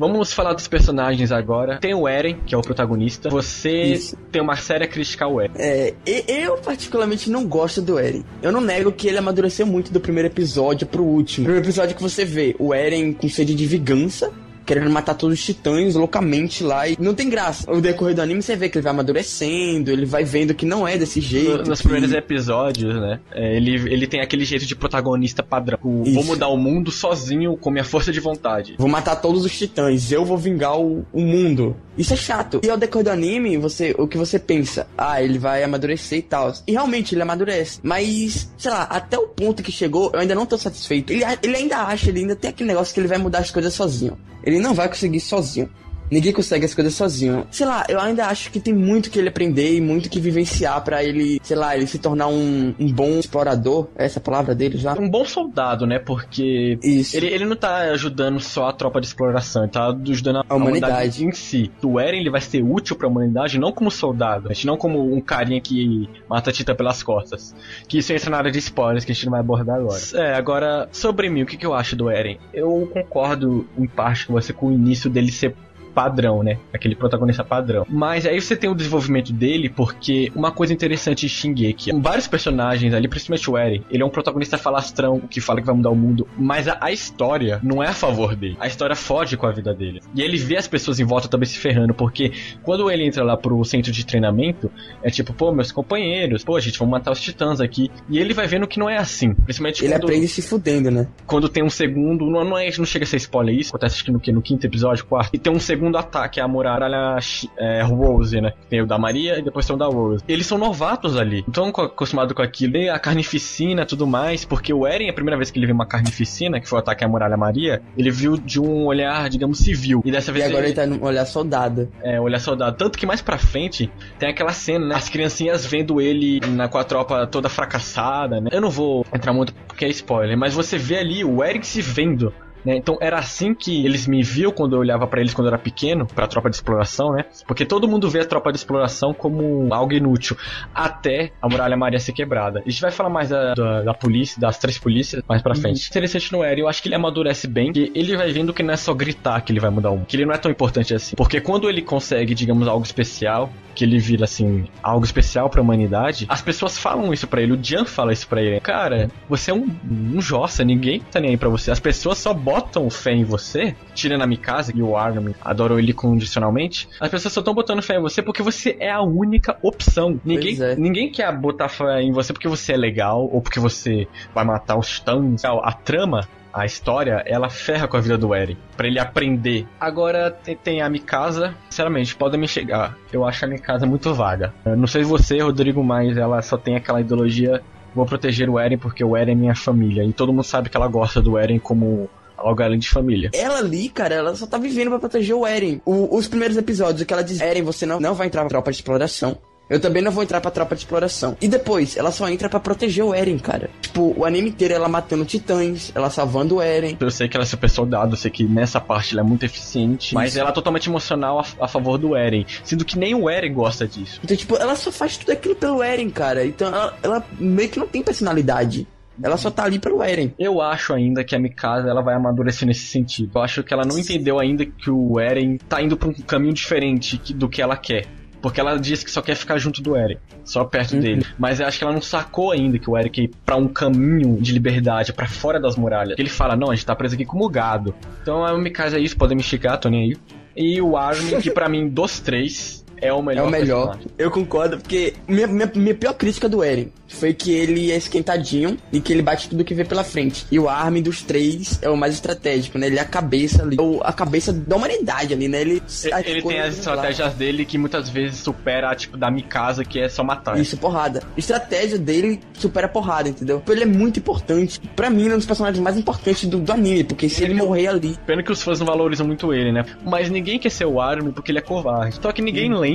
Vamos 0.00 0.32
falar 0.32 0.54
dos 0.54 0.66
personagens 0.66 1.30
agora. 1.30 1.76
Tem 1.76 1.92
o 1.92 2.08
Eren, 2.08 2.38
que 2.46 2.54
é 2.54 2.58
o 2.58 2.62
protagonista. 2.62 3.28
Você 3.28 3.82
Isso. 3.82 4.16
tem 4.32 4.40
uma 4.40 4.56
séria 4.56 4.88
crítica 4.88 5.26
ao 5.26 5.38
Eren. 5.38 5.52
É, 5.58 5.92
eu 6.26 6.56
particularmente 6.56 7.28
não 7.28 7.46
gosto 7.46 7.82
do 7.82 7.98
Eren. 7.98 8.24
Eu 8.40 8.50
não 8.50 8.62
nego 8.62 8.90
que 8.90 9.06
ele 9.06 9.18
amadureceu 9.18 9.66
muito 9.66 9.92
do 9.92 10.00
primeiro 10.00 10.26
episódio 10.26 10.86
pro 10.86 11.02
último. 11.04 11.44
O 11.44 11.48
primeiro 11.48 11.66
episódio 11.66 11.94
que 11.94 12.00
você 12.00 12.24
vê 12.24 12.56
o 12.58 12.72
Eren 12.72 13.12
com 13.12 13.28
sede 13.28 13.54
de 13.54 13.66
vingança, 13.66 14.32
querendo 14.70 14.88
matar 14.88 15.14
todos 15.14 15.36
os 15.36 15.44
titãs 15.44 15.96
loucamente 15.96 16.62
lá. 16.62 16.86
E 16.86 16.96
não 17.00 17.12
tem 17.12 17.28
graça. 17.28 17.68
O 17.68 17.80
decorrer 17.80 18.14
do 18.14 18.22
anime 18.22 18.40
você 18.40 18.54
vê 18.54 18.68
que 18.68 18.78
ele 18.78 18.84
vai 18.84 18.92
amadurecendo, 18.92 19.90
ele 19.90 20.06
vai 20.06 20.22
vendo 20.22 20.54
que 20.54 20.64
não 20.64 20.86
é 20.86 20.96
desse 20.96 21.20
jeito. 21.20 21.68
Nos 21.68 21.80
que... 21.80 21.88
primeiros 21.88 22.14
episódios, 22.16 22.94
né? 22.94 23.18
É, 23.32 23.56
ele, 23.56 23.74
ele 23.92 24.06
tem 24.06 24.20
aquele 24.20 24.44
jeito 24.44 24.64
de 24.64 24.76
protagonista 24.76 25.42
padrão. 25.42 25.76
O, 25.82 26.04
vou 26.04 26.22
mudar 26.22 26.46
o 26.46 26.56
mundo 26.56 26.92
sozinho 26.92 27.56
com 27.56 27.68
minha 27.68 27.82
força 27.82 28.12
de 28.12 28.20
vontade. 28.20 28.76
Vou 28.78 28.88
matar 28.88 29.16
todos 29.16 29.44
os 29.44 29.58
titãs, 29.58 30.12
eu 30.12 30.24
vou 30.24 30.38
vingar 30.38 30.78
o, 30.78 31.04
o 31.12 31.20
mundo. 31.20 31.74
Isso 31.98 32.12
é 32.12 32.16
chato. 32.16 32.60
E 32.62 32.70
ao 32.70 32.78
decorrer 32.78 33.06
do 33.06 33.10
anime, 33.10 33.58
você, 33.58 33.92
o 33.98 34.06
que 34.06 34.16
você 34.16 34.38
pensa? 34.38 34.86
Ah, 34.96 35.20
ele 35.20 35.38
vai 35.38 35.64
amadurecer 35.64 36.20
e 36.20 36.22
tal. 36.22 36.52
E 36.64 36.70
realmente 36.70 37.12
ele 37.12 37.22
amadurece. 37.22 37.80
Mas, 37.82 38.48
sei 38.56 38.70
lá, 38.70 38.84
até 38.84 39.18
o 39.18 39.26
ponto 39.26 39.64
que 39.64 39.72
chegou, 39.72 40.12
eu 40.14 40.20
ainda 40.20 40.34
não 40.36 40.46
tô 40.46 40.56
satisfeito. 40.56 41.12
Ele, 41.12 41.24
ele 41.42 41.56
ainda 41.56 41.78
acha, 41.78 42.08
ele 42.08 42.20
ainda 42.20 42.36
tem 42.36 42.50
aquele 42.50 42.68
negócio 42.68 42.94
que 42.94 43.00
ele 43.00 43.08
vai 43.08 43.18
mudar 43.18 43.40
as 43.40 43.50
coisas 43.50 43.74
sozinho. 43.74 44.16
Ele 44.42 44.58
não 44.60 44.74
vai 44.74 44.88
conseguir 44.88 45.20
sozinho. 45.20 45.70
Ninguém 46.10 46.32
consegue 46.32 46.64
as 46.64 46.74
coisas 46.74 46.94
sozinho. 46.94 47.46
Sei 47.50 47.66
lá, 47.66 47.84
eu 47.88 48.00
ainda 48.00 48.26
acho 48.26 48.50
que 48.50 48.60
tem 48.60 48.74
muito 48.74 49.10
que 49.10 49.18
ele 49.18 49.28
aprender 49.28 49.76
e 49.76 49.80
muito 49.80 50.10
que 50.10 50.20
vivenciar 50.20 50.82
para 50.82 51.02
ele, 51.04 51.40
sei 51.42 51.56
lá, 51.56 51.76
ele 51.76 51.86
se 51.86 51.98
tornar 51.98 52.28
um, 52.28 52.74
um 52.78 52.92
bom 52.92 53.18
explorador. 53.18 53.88
É 53.96 54.04
essa 54.04 54.18
a 54.18 54.22
palavra 54.22 54.54
dele 54.54 54.76
já? 54.76 54.94
Um 54.94 55.08
bom 55.08 55.24
soldado, 55.24 55.86
né? 55.86 55.98
Porque 55.98 56.78
Isso. 56.82 57.16
Ele, 57.16 57.26
ele 57.26 57.44
não 57.44 57.56
tá 57.56 57.78
ajudando 57.92 58.40
só 58.40 58.68
a 58.68 58.72
tropa 58.72 59.00
de 59.00 59.06
exploração, 59.06 59.62
ele 59.62 59.72
tá 59.72 59.88
ajudando 59.88 60.36
a, 60.36 60.44
a 60.48 60.54
humanidade. 60.54 60.92
humanidade. 60.92 61.24
em 61.24 61.32
si. 61.32 61.70
O 61.82 61.98
Eren 61.98 62.20
ele 62.20 62.30
vai 62.30 62.40
ser 62.40 62.62
útil 62.62 62.96
para 62.96 63.06
a 63.06 63.10
humanidade 63.10 63.58
não 63.58 63.72
como 63.72 63.90
soldado, 63.90 64.50
não 64.64 64.76
como 64.76 65.14
um 65.14 65.20
carinha 65.20 65.60
que 65.60 66.08
mata 66.28 66.50
a 66.50 66.52
Tita 66.52 66.74
pelas 66.74 67.02
costas. 67.02 67.54
Que 67.88 67.98
isso 67.98 68.12
entra 68.12 68.30
na 68.30 68.38
área 68.38 68.50
de 68.50 68.58
spoilers 68.58 69.04
que 69.04 69.12
a 69.12 69.14
gente 69.14 69.24
não 69.24 69.32
vai 69.32 69.40
abordar 69.40 69.76
agora. 69.76 70.00
É, 70.14 70.34
agora, 70.34 70.88
sobre 70.92 71.28
mim, 71.28 71.42
o 71.42 71.46
que, 71.46 71.56
que 71.56 71.66
eu 71.66 71.74
acho 71.74 71.96
do 71.96 72.10
Eren? 72.10 72.38
Eu 72.52 72.88
concordo 72.92 73.66
em 73.78 73.86
parte 73.86 74.26
com 74.26 74.32
você 74.32 74.52
com 74.52 74.68
o 74.68 74.72
início 74.72 75.08
dele 75.08 75.32
ser 75.32 75.54
padrão, 75.94 76.42
né? 76.42 76.58
Aquele 76.72 76.94
protagonista 76.94 77.44
padrão. 77.44 77.86
Mas 77.88 78.26
aí 78.26 78.40
você 78.40 78.56
tem 78.56 78.70
o 78.70 78.74
desenvolvimento 78.74 79.32
dele, 79.32 79.68
porque 79.68 80.30
uma 80.34 80.50
coisa 80.50 80.72
interessante 80.72 81.26
de 81.26 81.28
Shingeki, 81.28 81.90
vários 82.00 82.26
personagens 82.26 82.94
ali, 82.94 83.08
principalmente 83.08 83.50
o 83.50 83.56
Eren, 83.56 83.82
ele 83.90 84.02
é 84.02 84.06
um 84.06 84.10
protagonista 84.10 84.56
falastrão 84.56 85.20
que 85.20 85.40
fala 85.40 85.60
que 85.60 85.66
vai 85.66 85.74
mudar 85.74 85.90
o 85.90 85.96
mundo, 85.96 86.26
mas 86.38 86.68
a, 86.68 86.78
a, 86.80 86.92
história 86.92 87.60
não 87.62 87.82
é 87.82 87.88
a 87.88 87.92
favor 87.92 88.34
dele. 88.34 88.56
A 88.60 88.66
história 88.66 88.94
foge 88.94 89.36
com 89.36 89.46
a 89.46 89.52
vida 89.52 89.74
dele. 89.74 90.00
E 90.14 90.22
ele 90.22 90.36
vê 90.36 90.56
as 90.56 90.68
pessoas 90.68 91.00
em 91.00 91.04
volta 91.04 91.28
também 91.28 91.46
se 91.46 91.58
ferrando, 91.58 91.94
porque 91.94 92.32
quando 92.62 92.90
ele 92.90 93.04
entra 93.04 93.24
lá 93.24 93.36
pro 93.36 93.64
centro 93.64 93.92
de 93.92 94.04
treinamento, 94.04 94.70
é 95.02 95.10
tipo, 95.10 95.32
pô, 95.32 95.52
meus 95.52 95.72
companheiros, 95.72 96.44
pô, 96.44 96.58
gente, 96.60 96.78
vamos 96.78 96.92
matar 96.92 97.10
os 97.10 97.20
titãs 97.20 97.60
aqui. 97.60 97.90
E 98.08 98.18
ele 98.18 98.34
vai 98.34 98.46
vendo 98.46 98.66
que 98.66 98.78
não 98.78 98.88
é 98.88 98.96
assim. 98.96 99.34
Principalmente 99.34 99.84
ele 99.84 99.94
quando, 99.94 100.04
aprende 100.04 100.28
se 100.28 100.42
fudendo, 100.42 100.90
né? 100.90 101.08
Quando 101.26 101.48
tem 101.48 101.62
um 101.62 101.70
segundo, 101.70 102.26
não, 102.30 102.44
não, 102.44 102.58
é, 102.58 102.70
não 102.78 102.84
chega 102.84 103.04
a 103.04 103.08
ser 103.08 103.16
spoiler 103.16 103.54
isso, 103.54 103.70
acontece 103.70 103.96
acho 103.96 104.04
que 104.04 104.10
no, 104.10 104.20
que, 104.20 104.32
no 104.32 104.42
quinto 104.42 104.66
episódio, 104.66 105.04
quarto, 105.04 105.34
e 105.34 105.38
tem 105.38 105.52
um 105.52 105.60
segundo 105.60 105.79
segundo 105.80 105.96
ataque, 105.96 106.38
é 106.38 106.42
a 106.42 106.48
muralha 106.48 107.18
é, 107.58 107.82
Rose, 107.82 108.38
né? 108.38 108.52
Tem 108.68 108.82
o 108.82 108.86
da 108.86 108.98
Maria 108.98 109.38
e 109.38 109.42
depois 109.42 109.66
tem 109.66 109.74
o 109.74 109.78
da 109.78 109.86
Rose. 109.86 110.22
Eles 110.28 110.46
são 110.46 110.58
novatos 110.58 111.16
ali. 111.16 111.42
Então, 111.48 111.68
acostumado 111.68 112.34
com 112.34 112.42
aquilo, 112.42 112.76
e 112.76 112.90
a 112.90 112.98
carnificina 112.98 113.82
e 113.82 113.86
tudo 113.86 114.06
mais, 114.06 114.44
porque 114.44 114.74
o 114.74 114.86
Eren, 114.86 115.08
a 115.08 115.12
primeira 115.12 115.38
vez 115.38 115.50
que 115.50 115.58
ele 115.58 115.64
viu 115.64 115.74
uma 115.74 115.86
carnificina, 115.86 116.60
que 116.60 116.68
foi 116.68 116.78
o 116.78 116.80
ataque 116.80 117.02
à 117.02 117.08
muralha 117.08 117.36
Maria, 117.36 117.80
ele 117.96 118.10
viu 118.10 118.36
de 118.36 118.60
um 118.60 118.84
olhar, 118.84 119.28
digamos, 119.30 119.58
civil. 119.58 120.02
E 120.04 120.12
dessa 120.12 120.30
vez. 120.30 120.44
E 120.44 120.48
agora 120.48 120.66
ele, 120.66 120.68
ele 120.68 120.74
tá 120.74 120.86
no 120.86 121.02
olhar 121.02 121.24
soldado. 121.24 121.88
É, 122.02 122.20
olhar 122.20 122.38
soldado. 122.38 122.76
Tanto 122.76 122.98
que 122.98 123.06
mais 123.06 123.22
pra 123.22 123.38
frente 123.38 123.90
tem 124.18 124.28
aquela 124.28 124.52
cena, 124.52 124.86
né? 124.86 124.94
As 124.94 125.08
criancinhas 125.08 125.64
vendo 125.64 125.98
ele 125.98 126.40
na, 126.46 126.68
com 126.68 126.76
a 126.76 126.84
tropa 126.84 127.26
toda 127.26 127.48
fracassada, 127.48 128.38
né? 128.38 128.50
Eu 128.52 128.60
não 128.60 128.70
vou 128.70 129.06
entrar 129.14 129.32
muito 129.32 129.54
porque 129.66 129.86
é 129.86 129.88
spoiler, 129.88 130.36
mas 130.36 130.52
você 130.52 130.76
vê 130.76 130.98
ali 130.98 131.24
o 131.24 131.42
Eren 131.42 131.62
se 131.62 131.80
vendo 131.80 132.34
né? 132.64 132.76
Então 132.76 132.98
era 133.00 133.18
assim 133.18 133.54
que 133.54 133.84
eles 133.84 134.06
me 134.06 134.22
viam 134.22 134.52
quando 134.52 134.74
eu 134.74 134.80
olhava 134.80 135.06
para 135.06 135.20
eles 135.20 135.34
quando 135.34 135.48
eu 135.48 135.54
era 135.54 135.62
pequeno, 135.62 136.06
para 136.06 136.24
a 136.24 136.28
tropa 136.28 136.50
de 136.50 136.56
exploração, 136.56 137.12
né? 137.12 137.24
Porque 137.46 137.64
todo 137.64 137.88
mundo 137.88 138.08
vê 138.08 138.20
a 138.20 138.24
tropa 138.24 138.52
de 138.52 138.58
exploração 138.58 139.12
como 139.12 139.72
algo 139.72 139.92
inútil, 139.92 140.36
até 140.74 141.32
a 141.40 141.48
muralha 141.48 141.76
Maria 141.76 141.98
ser 141.98 142.12
quebrada. 142.12 142.62
A 142.64 142.70
gente 142.70 142.80
vai 142.80 142.90
falar 142.90 143.10
mais 143.10 143.28
da, 143.28 143.54
da, 143.54 143.82
da 143.82 143.94
polícia, 143.94 144.40
das 144.40 144.58
três 144.58 144.78
polícias, 144.78 145.22
mais 145.28 145.42
pra 145.42 145.54
uhum. 145.54 145.60
frente. 145.60 145.88
Interessante 145.88 146.32
no 146.32 146.42
Eren, 146.42 146.60
eu 146.60 146.68
acho 146.68 146.82
que 146.82 146.88
ele 146.88 146.94
amadurece 146.94 147.46
bem, 147.46 147.72
que 147.72 147.90
ele 147.94 148.16
vai 148.16 148.32
vendo 148.32 148.52
que 148.52 148.62
não 148.62 148.74
é 148.74 148.76
só 148.76 148.94
gritar 148.94 149.40
que 149.40 149.52
ele 149.52 149.60
vai 149.60 149.70
mudar 149.70 149.90
um, 149.90 150.04
que 150.04 150.16
ele 150.16 150.24
não 150.24 150.34
é 150.34 150.38
tão 150.38 150.50
importante 150.50 150.94
assim. 150.94 151.16
Porque 151.16 151.40
quando 151.40 151.68
ele 151.68 151.82
consegue, 151.82 152.34
digamos, 152.34 152.66
algo 152.68 152.84
especial, 152.84 153.50
que 153.74 153.84
ele 153.84 153.98
vira 153.98 154.24
assim, 154.24 154.66
algo 154.82 155.04
especial 155.04 155.48
para 155.48 155.60
a 155.60 155.62
humanidade, 155.62 156.26
as 156.28 156.42
pessoas 156.42 156.78
falam 156.78 157.12
isso 157.12 157.26
para 157.26 157.40
ele, 157.42 157.52
o 157.52 157.58
Jan 157.62 157.84
fala 157.84 158.12
isso 158.12 158.26
para 158.28 158.42
ele. 158.42 158.60
Cara, 158.60 159.10
você 159.28 159.50
é 159.50 159.54
um, 159.54 159.68
um 159.90 160.20
jossa, 160.20 160.64
ninguém 160.64 161.00
tá 161.00 161.20
nem 161.20 161.30
aí 161.30 161.36
pra 161.36 161.48
você. 161.48 161.70
As 161.70 161.80
pessoas 161.80 162.18
só 162.18 162.34
botam 162.50 162.90
fé 162.90 163.12
em 163.12 163.22
você, 163.22 163.76
tirando 163.94 164.22
a 164.22 164.26
Mikasa 164.26 164.72
e 164.74 164.82
o 164.82 164.96
Armin 164.96 165.34
adoram 165.40 165.78
ele 165.78 165.92
condicionalmente, 165.92 166.88
as 166.98 167.08
pessoas 167.08 167.32
só 167.32 167.40
estão 167.40 167.54
botando 167.54 167.80
fé 167.80 167.96
em 167.96 168.00
você 168.00 168.20
porque 168.20 168.42
você 168.42 168.76
é 168.80 168.90
a 168.90 169.00
única 169.00 169.56
opção. 169.62 170.20
Ninguém, 170.24 170.60
é. 170.60 170.74
ninguém 170.74 171.12
quer 171.12 171.32
botar 171.36 171.68
fé 171.68 172.02
em 172.02 172.10
você 172.10 172.32
porque 172.32 172.48
você 172.48 172.72
é 172.72 172.76
legal 172.76 173.22
ou 173.32 173.40
porque 173.40 173.60
você 173.60 174.08
vai 174.34 174.44
matar 174.44 174.76
os 174.76 174.88
titãs. 174.88 175.44
A 175.44 175.72
trama 175.72 176.28
a 176.52 176.66
história, 176.66 177.22
ela 177.26 177.48
ferra 177.48 177.86
com 177.86 177.96
a 177.96 178.00
vida 178.00 178.18
do 178.18 178.34
Eren, 178.34 178.56
para 178.76 178.88
ele 178.88 178.98
aprender. 178.98 179.68
Agora 179.78 180.32
tem, 180.32 180.56
tem, 180.56 180.82
a 180.82 180.90
Mikasa, 180.90 181.54
sinceramente, 181.68 182.16
podem 182.16 182.40
me 182.40 182.48
chegar. 182.48 182.98
Eu 183.12 183.24
acho 183.24 183.44
a 183.44 183.48
Mikasa 183.48 183.86
muito 183.86 184.12
vaga. 184.12 184.52
Eu 184.64 184.76
não 184.76 184.88
sei 184.88 185.04
você, 185.04 185.38
Rodrigo, 185.38 185.84
mas 185.84 186.16
ela 186.16 186.42
só 186.42 186.56
tem 186.56 186.74
aquela 186.74 187.00
ideologia 187.00 187.62
vou 187.94 188.06
proteger 188.06 188.48
o 188.48 188.58
Eren 188.58 188.78
porque 188.78 189.04
o 189.04 189.16
Eren 189.16 189.32
é 189.32 189.34
minha 189.34 189.54
família. 189.54 190.04
E 190.04 190.12
todo 190.12 190.32
mundo 190.32 190.44
sabe 190.44 190.68
que 190.68 190.76
ela 190.76 190.88
gosta 190.88 191.20
do 191.20 191.38
Eren 191.38 191.58
como 191.58 192.08
algo 192.40 192.62
além 192.62 192.78
de 192.78 192.88
família. 192.88 193.30
Ela 193.32 193.58
ali, 193.58 193.88
cara, 193.88 194.14
ela 194.14 194.34
só 194.34 194.46
tá 194.46 194.58
vivendo 194.58 194.88
para 194.88 194.98
proteger 194.98 195.34
o 195.34 195.46
Eren. 195.46 195.80
O, 195.84 196.16
os 196.16 196.26
primeiros 196.28 196.56
episódios 196.56 197.04
que 197.04 197.12
ela 197.12 197.22
diz, 197.22 197.40
Eren, 197.40 197.62
você 197.62 197.86
não, 197.86 198.00
não 198.00 198.14
vai 198.14 198.26
entrar 198.26 198.42
na 198.42 198.48
tropa 198.48 198.70
de 198.70 198.76
exploração. 198.76 199.38
Eu 199.70 199.78
também 199.78 200.02
não 200.02 200.10
vou 200.10 200.24
entrar 200.24 200.40
pra 200.40 200.50
tropa 200.50 200.74
de 200.74 200.80
exploração. 200.80 201.36
E 201.40 201.46
depois, 201.46 201.96
ela 201.96 202.10
só 202.10 202.28
entra 202.28 202.48
para 202.48 202.58
proteger 202.58 203.04
o 203.04 203.14
Eren, 203.14 203.38
cara. 203.38 203.70
Tipo, 203.80 204.12
o 204.18 204.24
anime 204.24 204.50
inteiro 204.50 204.74
ela 204.74 204.88
matando 204.88 205.24
titãs, 205.24 205.92
ela 205.94 206.10
salvando 206.10 206.56
o 206.56 206.60
Eren. 206.60 206.96
Eu 206.98 207.08
sei 207.08 207.28
que 207.28 207.36
ela 207.36 207.44
é 207.44 207.46
super 207.46 207.70
soldado, 207.70 208.14
eu 208.14 208.16
sei 208.16 208.32
que 208.32 208.42
nessa 208.42 208.80
parte 208.80 209.14
ela 209.14 209.20
é 209.20 209.24
muito 209.24 209.44
eficiente. 209.44 210.12
Mas 210.12 210.36
ela 210.36 210.50
é 210.50 210.52
totalmente 210.52 210.88
emocional 210.88 211.38
a, 211.38 211.46
a, 211.64 211.68
favor 211.68 211.96
do 211.98 212.16
Eren. 212.16 212.44
Sendo 212.64 212.84
que 212.84 212.98
nem 212.98 213.14
o 213.14 213.30
Eren 213.30 213.54
gosta 213.54 213.86
disso. 213.86 214.20
Então, 214.24 214.36
tipo, 214.36 214.56
ela 214.56 214.74
só 214.74 214.90
faz 214.90 215.16
tudo 215.16 215.30
aquilo 215.30 215.54
pelo 215.54 215.80
Eren, 215.80 216.10
cara. 216.10 216.44
Então 216.44 216.66
ela, 216.66 216.98
ela 217.00 217.24
meio 217.38 217.68
que 217.68 217.78
não 217.78 217.86
tem 217.86 218.02
personalidade. 218.02 218.88
Ela 219.22 219.36
só 219.36 219.50
tá 219.50 219.64
ali 219.64 219.78
pelo 219.78 220.02
Eren. 220.02 220.32
Eu 220.38 220.60
acho 220.60 220.92
ainda 220.92 221.22
que 221.22 221.34
a 221.34 221.38
Mikasa 221.38 221.88
ela 221.88 222.02
vai 222.02 222.14
amadurecer 222.14 222.66
nesse 222.66 222.86
sentido. 222.86 223.30
Eu 223.34 223.42
acho 223.42 223.62
que 223.62 223.72
ela 223.72 223.84
não 223.84 223.98
entendeu 223.98 224.38
ainda 224.38 224.64
que 224.64 224.90
o 224.90 225.18
Eren 225.20 225.58
tá 225.68 225.82
indo 225.82 225.96
pra 225.96 226.08
um 226.08 226.12
caminho 226.12 226.52
diferente 226.52 227.18
do 227.34 227.48
que 227.48 227.60
ela 227.60 227.76
quer. 227.76 228.06
Porque 228.40 228.58
ela 228.58 228.78
diz 228.78 229.04
que 229.04 229.10
só 229.10 229.20
quer 229.20 229.34
ficar 229.34 229.58
junto 229.58 229.82
do 229.82 229.96
Eric, 229.96 230.20
só 230.44 230.64
perto 230.64 230.94
uhum. 230.94 231.00
dele. 231.00 231.26
Mas 231.38 231.60
eu 231.60 231.66
acho 231.66 231.78
que 231.78 231.84
ela 231.84 231.92
não 231.92 232.00
sacou 232.00 232.52
ainda 232.52 232.78
que 232.78 232.88
o 232.88 232.96
Eric 232.96 233.22
ir 233.22 233.30
pra 233.44 233.56
um 233.56 233.68
caminho 233.68 234.40
de 234.40 234.52
liberdade, 234.52 235.12
para 235.12 235.28
fora 235.28 235.60
das 235.60 235.76
muralhas. 235.76 236.18
Ele 236.18 236.28
fala, 236.28 236.56
não, 236.56 236.70
a 236.70 236.74
gente 236.74 236.86
tá 236.86 236.96
preso 236.96 237.14
aqui 237.14 237.24
como 237.24 237.48
gado. 237.48 237.94
Então 238.22 238.44
a 238.44 238.56
Mikasa 238.56 238.96
é 238.96 239.00
isso, 239.00 239.16
podem 239.16 239.36
me 239.36 239.44
tô 239.80 239.88
nem 239.88 240.10
aí. 240.10 240.16
E 240.56 240.80
o 240.80 240.96
Armin, 240.96 241.40
que 241.40 241.50
para 241.50 241.68
mim, 241.68 241.88
dos 241.88 242.20
três, 242.20 242.84
é 243.00 243.12
o 243.12 243.22
melhor. 243.22 243.44
É 243.44 243.48
o 243.48 243.50
melhor. 243.50 243.86
personagem. 243.88 244.12
Eu 244.18 244.30
concordo, 244.30 244.78
porque 244.78 245.14
minha, 245.28 245.46
minha, 245.46 245.70
minha 245.74 245.94
pior 245.94 246.12
crítica 246.14 246.48
do 246.48 246.62
Eren 246.62 246.88
foi 247.08 247.34
que 247.34 247.52
ele 247.52 247.90
é 247.90 247.96
esquentadinho 247.96 248.76
e 248.92 249.00
que 249.00 249.12
ele 249.12 249.22
bate 249.22 249.48
tudo 249.48 249.64
que 249.64 249.74
vê 249.74 249.84
pela 249.84 250.04
frente. 250.04 250.46
E 250.50 250.58
o 250.60 250.68
Armin 250.68 251.02
dos 251.02 251.22
três 251.22 251.78
é 251.82 251.90
o 251.90 251.96
mais 251.96 252.14
estratégico, 252.14 252.78
né? 252.78 252.86
Ele 252.86 252.98
é 252.98 253.02
a 253.02 253.04
cabeça 253.04 253.62
ali, 253.62 253.76
o- 253.80 254.00
a 254.04 254.12
cabeça 254.12 254.52
da 254.52 254.76
humanidade 254.76 255.34
ali, 255.34 255.48
né? 255.48 255.60
Ele, 255.60 255.82
Ele, 256.04 256.30
ele 256.30 256.42
tem 256.42 256.60
as 256.60 256.78
estratégias 256.78 257.34
dele 257.34 257.64
que 257.64 257.76
muitas 257.78 258.08
vezes 258.08 258.38
supera, 258.38 258.94
tipo, 258.94 259.16
da 259.16 259.30
Mikasa, 259.30 259.84
que 259.84 259.98
é 259.98 260.08
só 260.08 260.22
matar. 260.22 260.58
Isso, 260.60 260.76
porrada. 260.76 261.22
A 261.36 261.38
estratégia 261.38 261.98
dele 261.98 262.40
supera 262.54 262.86
a 262.86 262.88
porrada, 262.90 263.28
entendeu? 263.28 263.60
Ele 263.68 263.82
é 263.82 263.86
muito 263.86 264.18
importante. 264.20 264.80
Pra 264.94 265.10
mim, 265.10 265.22
ele 265.22 265.32
é 265.32 265.34
um 265.34 265.38
dos 265.38 265.46
personagens 265.46 265.82
mais 265.82 265.96
importantes 265.96 266.48
do, 266.48 266.58
do 266.60 266.72
anime, 266.72 267.02
porque 267.04 267.28
se 267.28 267.42
ele 267.42 267.54
morrer 267.54 267.88
ali. 267.88 268.16
Pena 268.26 268.42
que 268.42 268.52
os 268.52 268.62
fãs 268.62 268.78
não 268.78 268.86
valorizam 268.86 269.26
muito 269.26 269.52
ele, 269.52 269.72
né? 269.72 269.84
Mas 270.04 270.30
ninguém 270.30 270.58
quer 270.60 270.70
ser 270.70 270.84
o 270.84 271.00
Armin 271.00 271.32
porque 271.32 271.50
ele 271.50 271.58
é 271.58 271.62
covarde. 271.62 272.18
Só 272.22 272.30
que 272.30 272.40
ninguém 272.40 272.72
lembra 272.72 272.89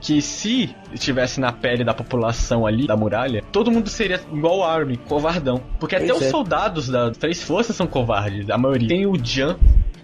que 0.00 0.20
se 0.20 0.74
estivesse 0.92 1.40
na 1.40 1.52
pele 1.52 1.82
da 1.82 1.94
população 1.94 2.66
ali, 2.66 2.86
da 2.86 2.96
muralha, 2.96 3.42
todo 3.50 3.70
mundo 3.70 3.88
seria 3.88 4.20
igual 4.32 4.58
o 4.58 4.64
Armin, 4.64 4.96
covardão. 4.96 5.60
Porque 5.80 5.96
até 5.96 6.06
Pois 6.06 6.20
os 6.20 6.26
é. 6.26 6.30
soldados 6.30 6.88
das 6.88 7.16
três 7.16 7.42
forças 7.42 7.74
são 7.74 7.86
covardes, 7.86 8.48
a 8.50 8.56
maioria. 8.56 8.88
Tem 8.88 9.06
o 9.06 9.16
Jan. 9.22 9.56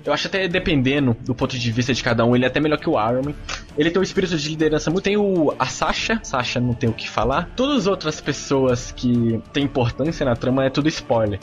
Eu 0.04 0.12
acho 0.12 0.26
até 0.26 0.49
dependendo 0.49 1.16
do 1.21 1.32
ponto 1.32 1.56
de 1.56 1.71
vista 1.71 1.94
de 1.94 2.02
cada 2.02 2.25
um, 2.25 2.35
ele 2.35 2.44
é 2.44 2.49
até 2.49 2.59
melhor 2.59 2.78
que 2.78 2.90
o 2.90 2.99
Armin. 2.99 3.35
Ele 3.78 3.90
tem 3.90 4.00
um 4.00 4.02
espírito 4.02 4.37
de 4.37 4.49
liderança 4.49 4.90
muito. 4.90 5.04
Tem 5.04 5.16
o 5.16 5.54
a 5.56 5.66
Sasha, 5.66 6.18
Sasha 6.25 6.59
não 6.59 6.75
tem 6.75 6.90
o 6.90 6.92
que 6.92 7.09
falar. 7.09 7.49
Todas 7.54 7.78
as 7.78 7.87
outras 7.87 8.21
pessoas 8.21 8.90
que 8.90 9.40
têm 9.52 9.62
importância 9.62 10.26
na 10.26 10.35
trama 10.35 10.64
é 10.64 10.71
tudo 10.71 10.88
spoiler. 10.88 11.38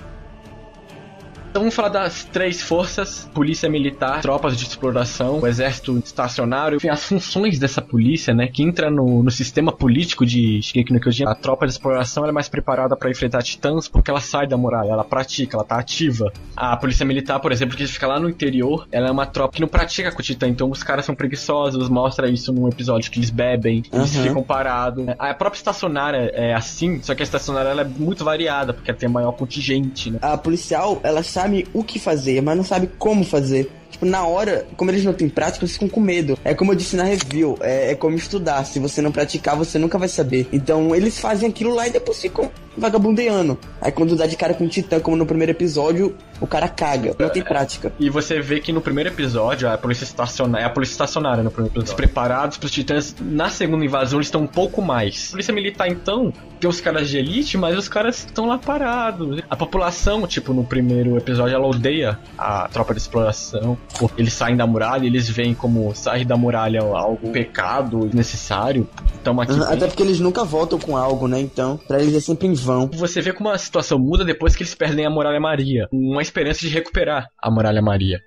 Então 1.50 1.64
vamos 1.64 1.74
falar 1.76 1.90
das 1.90 2.24
três 2.26 2.62
forças: 2.62 3.30
polícia 3.34 3.68
militar, 3.70 4.22
tropas 4.22 4.56
de 4.56 4.66
exploração, 4.66 5.40
o 5.40 5.48
exército 5.48 5.98
estacionário, 5.98 6.78
enfim, 6.78 6.90
as 6.90 7.04
funções 7.04 7.58
dessa 7.58 7.82
polícia, 7.82 8.34
né, 8.34 8.48
que 8.48 8.62
entra 8.64 8.90
no, 8.92 9.24
no 9.24 9.32
sistema 9.32 9.72
político 9.72 10.26
de 10.26 10.62
Shigeki 10.62 10.94
no 10.94 11.00
Kyojin. 11.00 11.26
A 11.26 11.36
tropa 11.36 11.66
de 11.66 11.72
exploração 11.74 12.24
ela 12.24 12.32
é 12.32 12.34
mais 12.34 12.48
preparada 12.48 12.96
para 12.96 13.10
enfrentar 13.10 13.42
titãs 13.42 13.88
porque 13.88 14.12
ela 14.12 14.22
sai 14.22 14.46
da 14.48 14.56
muralha, 14.58 14.92
ela 14.92 15.04
pratica, 15.04 15.58
ela 15.58 15.64
tá 15.66 15.80
ativa. 15.80 16.32
A 16.56 16.78
polícia 16.78 17.06
militar, 17.06 17.40
por 17.40 17.52
exemplo, 17.52 17.76
que 17.76 17.86
fica 17.88 18.06
lá 18.08 18.20
no 18.20 18.30
interior, 18.30 18.88
ela 18.92 19.08
é 19.08 19.12
uma 19.12 19.26
tropa 19.26 19.56
que 19.56 19.62
não 19.62 19.68
pratica 19.68 20.12
com 20.12 20.20
o 20.20 20.24
titã, 20.24 20.48
então 20.48 20.70
os 20.70 20.84
caras 20.84 21.06
são 21.06 21.16
preguiçosos, 21.16 21.90
mostra 21.90 22.30
isso 22.30 22.54
num 22.54 22.68
episódio 22.68 23.10
que 23.10 23.18
eles 23.20 23.30
bebem, 23.32 23.84
eles 23.92 24.16
Uhum. 24.16 24.24
ficam 24.24 24.44
parados. 24.44 25.06
A 25.18 25.34
própria 25.34 25.58
estacionária 25.58 26.32
é 26.34 26.54
assim, 26.54 27.02
só 27.02 27.16
que 27.16 27.22
a 27.22 27.26
estacionária 27.26 27.70
é 27.70 27.84
muito 27.84 28.24
variada, 28.24 28.74
porque 28.74 28.92
ela 28.92 29.00
tem 29.00 29.10
maior 29.10 29.32
contingente, 29.32 30.12
né? 30.12 30.20
A 30.22 30.38
policial, 30.38 31.00
ela 31.04 31.24
sabe 31.40 31.66
o 31.74 31.84
que 31.84 31.98
fazer, 31.98 32.42
mas 32.42 32.58
não 32.58 32.66
sabe 32.66 32.90
como 33.00 33.24
fazer. 33.24 33.72
Tipo, 33.90 34.06
na 34.06 34.26
hora, 34.26 34.66
como 34.78 34.92
eles 34.92 35.04
não 35.04 35.14
têm 35.14 35.30
prática, 35.30 35.66
eles 35.66 35.74
ficam 35.74 35.90
com 35.90 36.00
medo. 36.00 36.38
É 36.44 36.54
como 36.54 36.72
eu 36.72 36.76
disse 36.76 36.96
na 36.96 37.04
review, 37.04 37.58
é, 37.62 37.92
é 37.92 37.96
como 37.96 38.16
estudar. 38.16 38.64
Se 38.66 38.80
você 38.80 39.02
não 39.02 39.12
praticar, 39.12 39.56
você 39.56 39.78
nunca 39.78 39.98
vai 39.98 40.08
saber. 40.08 40.48
Então, 40.52 40.96
eles 40.96 41.20
fazem 41.20 41.50
aquilo 41.50 41.74
lá 41.74 41.88
e 41.88 41.92
depois 41.92 42.22
ficam 42.22 42.52
vagabundeando. 42.78 43.58
Aí 43.82 43.92
quando 43.92 44.16
dá 44.16 44.26
de 44.26 44.36
cara 44.36 44.54
com 44.54 44.66
o 44.66 44.68
Titã, 44.68 45.00
como 45.00 45.18
no 45.18 45.26
primeiro 45.26 45.52
episódio, 45.52 46.16
o 46.40 46.48
cara 46.48 46.68
caga. 46.68 47.16
Não 47.20 47.30
tem 47.30 47.44
prática. 47.44 47.92
E 48.00 48.10
você 48.10 48.40
vê 48.40 48.60
que 48.60 48.72
no 48.72 48.82
primeiro 48.82 49.10
episódio, 49.10 49.70
a 49.70 49.78
polícia 49.78 50.04
estacionária, 50.04 50.64
é 50.64 50.68
a 50.68 50.70
polícia 50.70 50.94
estacionária 50.94 51.44
no 51.44 51.52
primeiro 51.52 51.74
episódio, 51.74 51.96
preparados 51.96 52.58
pros 52.58 52.72
titãs, 52.72 53.16
na 53.20 53.50
segunda 53.50 53.84
invasão 53.84 54.20
eles 54.20 54.28
estão 54.28 54.42
um 54.42 54.48
pouco 54.48 54.82
mais. 54.82 55.28
A 55.28 55.32
polícia 55.32 55.54
militar, 55.54 55.88
então, 55.90 56.34
tem 56.60 56.70
os 56.70 56.80
caras 56.82 57.10
de 57.10 57.18
elite, 57.18 57.58
mas 57.58 57.78
os 57.78 57.90
caras 57.90 58.20
estão 58.20 58.48
lá 58.48 58.58
parados. 58.58 59.42
A 59.50 59.56
população, 59.56 60.26
tipo, 60.26 60.54
no 60.54 60.64
primeiro 60.64 61.18
episódio, 61.18 61.56
ela 61.56 61.68
odeia 61.68 62.18
a 62.38 62.68
tropa 62.70 62.94
de 62.94 63.00
exploração. 63.02 63.78
Porque 63.98 64.22
Eles 64.22 64.34
saem 64.34 64.56
da 64.56 64.66
muralha, 64.68 65.06
eles 65.06 65.30
veem 65.30 65.54
como 65.54 65.94
sair 65.96 66.26
da 66.26 66.38
muralha 66.38 66.82
algo 66.82 67.32
pecado, 67.32 68.10
necessário. 68.14 68.88
Então 69.22 69.40
aqui. 69.40 69.52
Até 69.64 69.88
porque 69.88 70.04
eles 70.04 70.20
nunca 70.20 70.44
voltam 70.44 70.80
com 70.80 70.96
algo, 70.96 71.28
né? 71.28 71.40
Então, 71.40 71.80
pra 71.88 72.02
eles 72.02 72.16
é 72.16 72.20
sempre 72.20 72.48
em 72.48 72.54
vão. 72.54 72.90
Você 72.94 73.22
vê 73.22 73.34
como 73.34 73.50
a 73.50 73.58
situação 73.58 74.00
muda 74.00 74.24
depois 74.24 74.56
que 74.56 74.64
eles 74.64 74.76
perdem 74.76 75.06
a 75.06 75.10
Muralha 75.10 75.40
Maria. 75.40 75.88
Uma 75.92 76.22
esperança 76.22 76.62
de 76.62 76.70
recuperar 76.70 77.28
a 77.42 77.52
Muralha 77.52 77.82
Maria. 77.82 78.20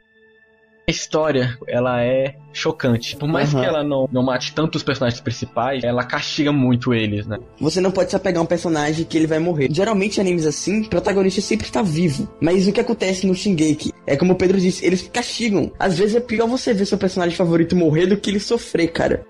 A 0.86 0.90
história, 0.90 1.56
ela 1.68 2.02
é 2.02 2.34
chocante. 2.52 3.16
Por 3.16 3.28
mais 3.28 3.54
Uhum. 3.54 3.60
que 3.60 3.66
ela 3.66 3.84
não, 3.84 4.08
não 4.10 4.22
mate 4.22 4.52
tanto 4.52 4.74
os 4.76 4.82
personagens 4.82 5.20
principais, 5.20 5.84
ela 5.84 6.02
castiga 6.02 6.50
muito 6.52 6.92
eles, 6.92 7.24
né? 7.26 7.38
Você 7.60 7.80
não 7.80 7.92
pode 7.92 8.10
se 8.10 8.16
apegar 8.16 8.40
a 8.40 8.42
um 8.42 8.46
personagem 8.46 9.04
que 9.04 9.16
ele 9.16 9.28
vai 9.28 9.38
morrer. 9.38 9.68
Geralmente, 9.70 10.18
em 10.18 10.20
animes 10.20 10.44
assim, 10.44 10.82
o 10.82 10.88
protagonista 10.88 11.40
sempre 11.40 11.66
está 11.66 11.82
vivo. 11.82 12.28
Mas 12.40 12.66
o 12.66 12.72
que 12.72 12.80
acontece 12.80 13.26
no 13.28 13.34
Shingeki 13.34 13.92
é 14.06 14.16
como 14.16 14.32
o 14.32 14.36
Pedro 14.36 14.58
disse, 14.60 14.84
eles 14.84 15.08
castigam. 15.08 15.70
Às 15.78 15.96
vezes 15.98 16.16
é 16.16 16.20
pior 16.20 16.48
você 16.48 16.74
ver 16.74 16.84
seu 16.86 16.98
personagem 16.98 17.36
favorito 17.36 17.76
morrer 17.76 18.06
do 18.06 18.16
que 18.16 18.28
ele 18.30 18.40
sofrer, 18.40 18.88
cara. 18.88 19.24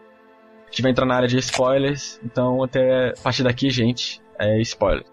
A 0.67 0.71
gente 0.71 0.81
vai 0.83 0.91
entrar 0.91 1.05
na 1.05 1.17
área 1.17 1.29
de 1.29 1.37
spoilers, 1.37 2.19
então 2.25 2.63
até 2.65 3.11
a 3.11 3.23
partir 3.23 3.43
daqui, 3.43 3.69
gente, 3.69 4.23
é 4.39 4.59
spoiler. 4.63 5.05